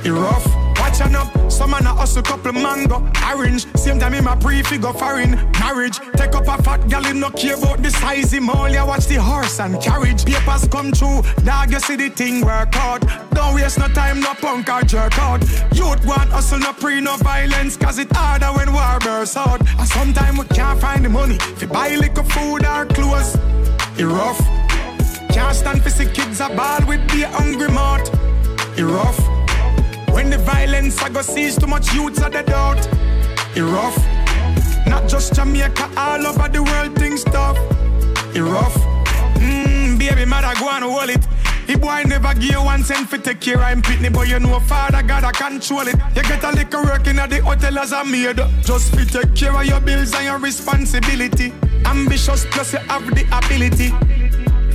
It 0.03 0.11
rough. 0.11 0.47
Watching 0.80 1.15
up, 1.15 1.51
some 1.51 1.69
man 1.69 1.86
a 1.86 1.93
hustle 1.93 2.24
couple 2.24 2.53
mango, 2.53 3.07
orange. 3.30 3.67
Same 3.76 3.99
time 3.99 4.15
in 4.15 4.24
my 4.24 4.36
pre-figure 4.36 4.91
foreign 4.93 5.32
marriage. 5.59 5.99
Take 6.15 6.34
up 6.34 6.47
a 6.47 6.61
fat 6.63 6.88
gal, 6.89 7.03
him 7.03 7.19
no 7.19 7.30
care 7.30 7.55
about 7.55 7.84
the 7.84 7.91
size. 7.91 8.34
Him 8.34 8.49
only 8.49 8.80
watch 8.80 9.05
the 9.05 9.22
horse 9.22 9.59
and 9.59 9.80
carriage. 9.80 10.26
Papers 10.26 10.67
come 10.69 10.91
true, 10.91 11.22
dog 11.43 11.72
you 11.72 11.80
see 11.80 11.97
the 11.97 12.09
thing 12.09 12.43
work 12.43 12.76
out. 12.78 13.01
Don't 13.36 13.53
waste 13.53 13.78
no 13.78 13.88
time, 13.89 14.22
no 14.22 14.34
punk 14.34 14.69
or 14.69 14.82
jerk 14.82 15.19
out. 15.19 15.41
Youth 15.72 16.03
want 16.03 16.32
hustle, 16.32 16.57
no 16.57 16.74
pre, 16.74 16.99
no 16.99 17.15
violence, 17.17 17.78
cause 17.78 17.99
it 17.99 18.11
harder 18.11 18.47
when 18.57 18.74
war 18.74 18.97
bursts 19.01 19.38
out. 19.38 19.61
And 19.78 19.88
sometimes 19.88 20.39
we 20.39 20.45
can't 20.45 20.82
find 20.82 21.05
the 21.05 21.09
money 21.09 21.38
to 21.38 21.67
buy 21.67 21.95
liquor, 21.95 22.24
food 22.24 22.65
or 22.65 22.88
clothes. 22.88 23.36
It 23.99 24.05
rough. 24.05 24.70
Can't 25.32 25.55
stand 25.55 25.82
for 25.82 25.89
see 25.89 26.05
kids 26.05 26.41
a 26.41 26.49
ball 26.49 26.79
with 26.88 27.07
the 27.09 27.23
hungry 27.32 27.69
mouth. 27.69 28.07
It 28.77 28.84
rough. 28.84 29.17
When 30.13 30.29
the 30.29 30.38
violence 30.38 31.01
I 31.01 31.09
go 31.09 31.21
sees 31.21 31.57
too 31.57 31.67
much 31.67 31.93
youths 31.93 32.21
at 32.21 32.34
the 32.34 32.43
doubt. 32.43 32.86
It 33.55 33.61
rough. 33.61 33.97
Not 34.88 35.07
just 35.07 35.34
Jamaica, 35.34 35.89
all 35.95 36.27
over 36.27 36.49
the 36.49 36.61
world 36.61 36.95
things 36.95 37.23
tough. 37.23 37.57
It 38.36 38.41
rough. 38.41 38.75
Mmm, 39.36 39.97
baby, 39.97 40.25
mother 40.25 40.53
go 40.59 40.69
and 40.69 40.84
hold 40.84 41.09
it. 41.09 41.25
The 41.67 41.77
boy 41.77 42.03
never 42.05 42.34
give 42.34 42.51
you 42.51 42.61
one 42.61 42.84
cent 42.84 43.07
for 43.07 43.17
take 43.17 43.39
care 43.39 43.61
of 43.61 43.69
him 43.69 43.82
pitney, 43.82 44.11
but 44.11 44.27
you 44.27 44.39
know 44.39 44.59
father 44.59 44.97
I 44.97 45.32
control 45.32 45.88
it. 45.88 45.95
You 46.15 46.23
get 46.23 46.43
a 46.43 46.51
little 46.51 46.84
working 46.84 47.17
at 47.19 47.29
the 47.29 47.41
hotel 47.41 47.79
as 47.79 47.93
a 47.93 48.03
maid, 48.03 48.41
just 48.63 48.93
for 48.93 49.05
take 49.05 49.34
care 49.34 49.55
of 49.55 49.65
your 49.65 49.79
bills 49.79 50.13
and 50.13 50.25
your 50.25 50.39
responsibility. 50.39 51.53
Ambitious 51.86 52.45
plus 52.51 52.73
you 52.73 52.79
have 52.79 53.05
the 53.15 53.23
ability. 53.32 54.20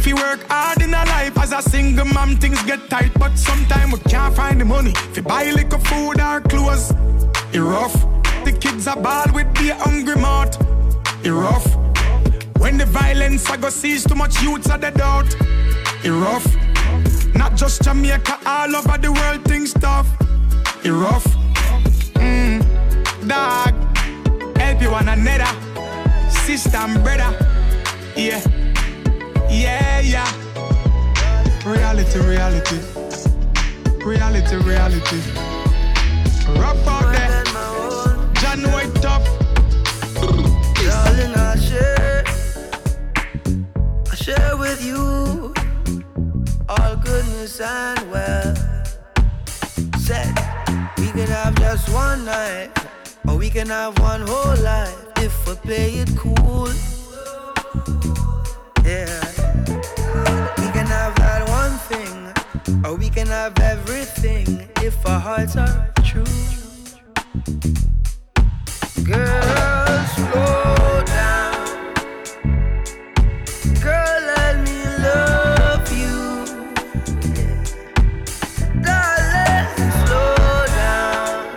You 0.07 0.15
work 0.15 0.47
hard 0.49 0.83
in 0.83 0.95
a 0.95 1.05
life 1.05 1.37
as 1.37 1.51
a 1.51 1.61
single 1.61 2.05
mom, 2.05 2.37
things 2.37 2.63
get 2.63 2.89
tight, 2.89 3.13
but 3.19 3.37
sometimes 3.37 3.93
we 3.93 3.99
can't 4.09 4.33
find 4.37 4.61
the 4.61 4.65
money. 4.65 4.95
You 5.15 5.23
buy 5.23 5.51
liquor, 5.51 5.79
food 5.79 6.21
or 6.21 6.41
clothes, 6.43 6.93
it 7.53 7.59
rough. 7.59 7.93
The 8.45 8.53
kids 8.53 8.87
are 8.87 8.95
ball 8.95 9.27
with 9.35 9.53
the 9.55 9.75
hungry 9.75 10.15
mouth, 10.15 10.55
it 11.27 11.33
rough. 11.33 11.67
When 12.59 12.79
the 12.79 12.87
violence 12.87 13.51
I 13.51 13.57
go 13.57 13.69
sees 13.69 14.07
too 14.07 14.15
much 14.15 14.41
youths 14.41 14.71
are 14.71 14.79
the 14.79 14.93
doubt, 14.93 15.35
it 16.05 16.13
rough. 16.13 16.47
Not 17.35 17.57
just 17.57 17.83
Jamaica, 17.83 18.39
all 18.47 18.77
over 18.77 18.99
the 18.99 19.11
world 19.11 19.45
things 19.45 19.73
tough, 19.73 20.09
it 20.85 20.93
rough. 20.93 21.27
Mmm, 22.15 22.63
dog, 23.27 23.75
help 24.57 24.81
you 24.81 24.91
one 24.93 25.09
another, 25.09 25.51
sister 26.31 26.77
and 26.77 27.03
brother, 27.03 27.37
yeah. 28.15 28.66
Yeah, 29.51 30.01
yeah. 30.01 30.31
Reality, 31.65 32.19
reality. 32.21 32.79
Reality, 34.05 34.57
reality. 34.57 35.21
Rough 36.59 36.87
out 36.87 37.13
there. 37.13 37.45
John 38.35 38.63
White 38.73 38.95
tough. 39.03 39.25
Darling, 40.87 41.35
I 41.35 41.57
share, 41.57 42.25
I 44.11 44.15
share 44.15 44.57
with 44.57 44.85
you 44.85 45.53
all 46.69 46.97
goodness 46.97 47.61
and 47.61 48.11
well. 48.11 48.55
Said 49.99 50.29
we 50.99 51.09
can 51.11 51.27
have 51.29 51.55
just 51.57 51.89
one 51.93 52.25
night, 52.25 52.71
or 53.27 53.37
we 53.37 53.51
can 53.51 53.69
have 53.69 53.99
one 53.99 54.21
whole 54.21 54.57
life 54.63 54.95
if 55.19 55.49
we 55.49 55.55
play 55.57 55.91
it 55.95 56.11
cool. 56.17 56.69
Yeah, 58.85 59.26
Or 62.85 62.97
we 62.97 63.09
can 63.11 63.29
have 63.29 63.57
everything 63.61 64.69
if 64.83 65.07
our 65.07 65.21
hearts 65.21 65.57
are 65.57 65.93
true. 66.03 66.25
Girl, 69.05 70.07
slow 70.17 71.03
down. 71.07 71.95
Girl, 73.81 74.21
let 74.35 74.57
me 74.67 74.79
love 74.99 75.93
you. 75.93 76.45
Darling, 78.83 79.93
slow 80.07 80.67
down. 80.83 81.55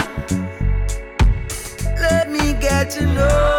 Let 2.00 2.30
me 2.30 2.54
get 2.54 2.92
to 2.92 3.06
know. 3.08 3.59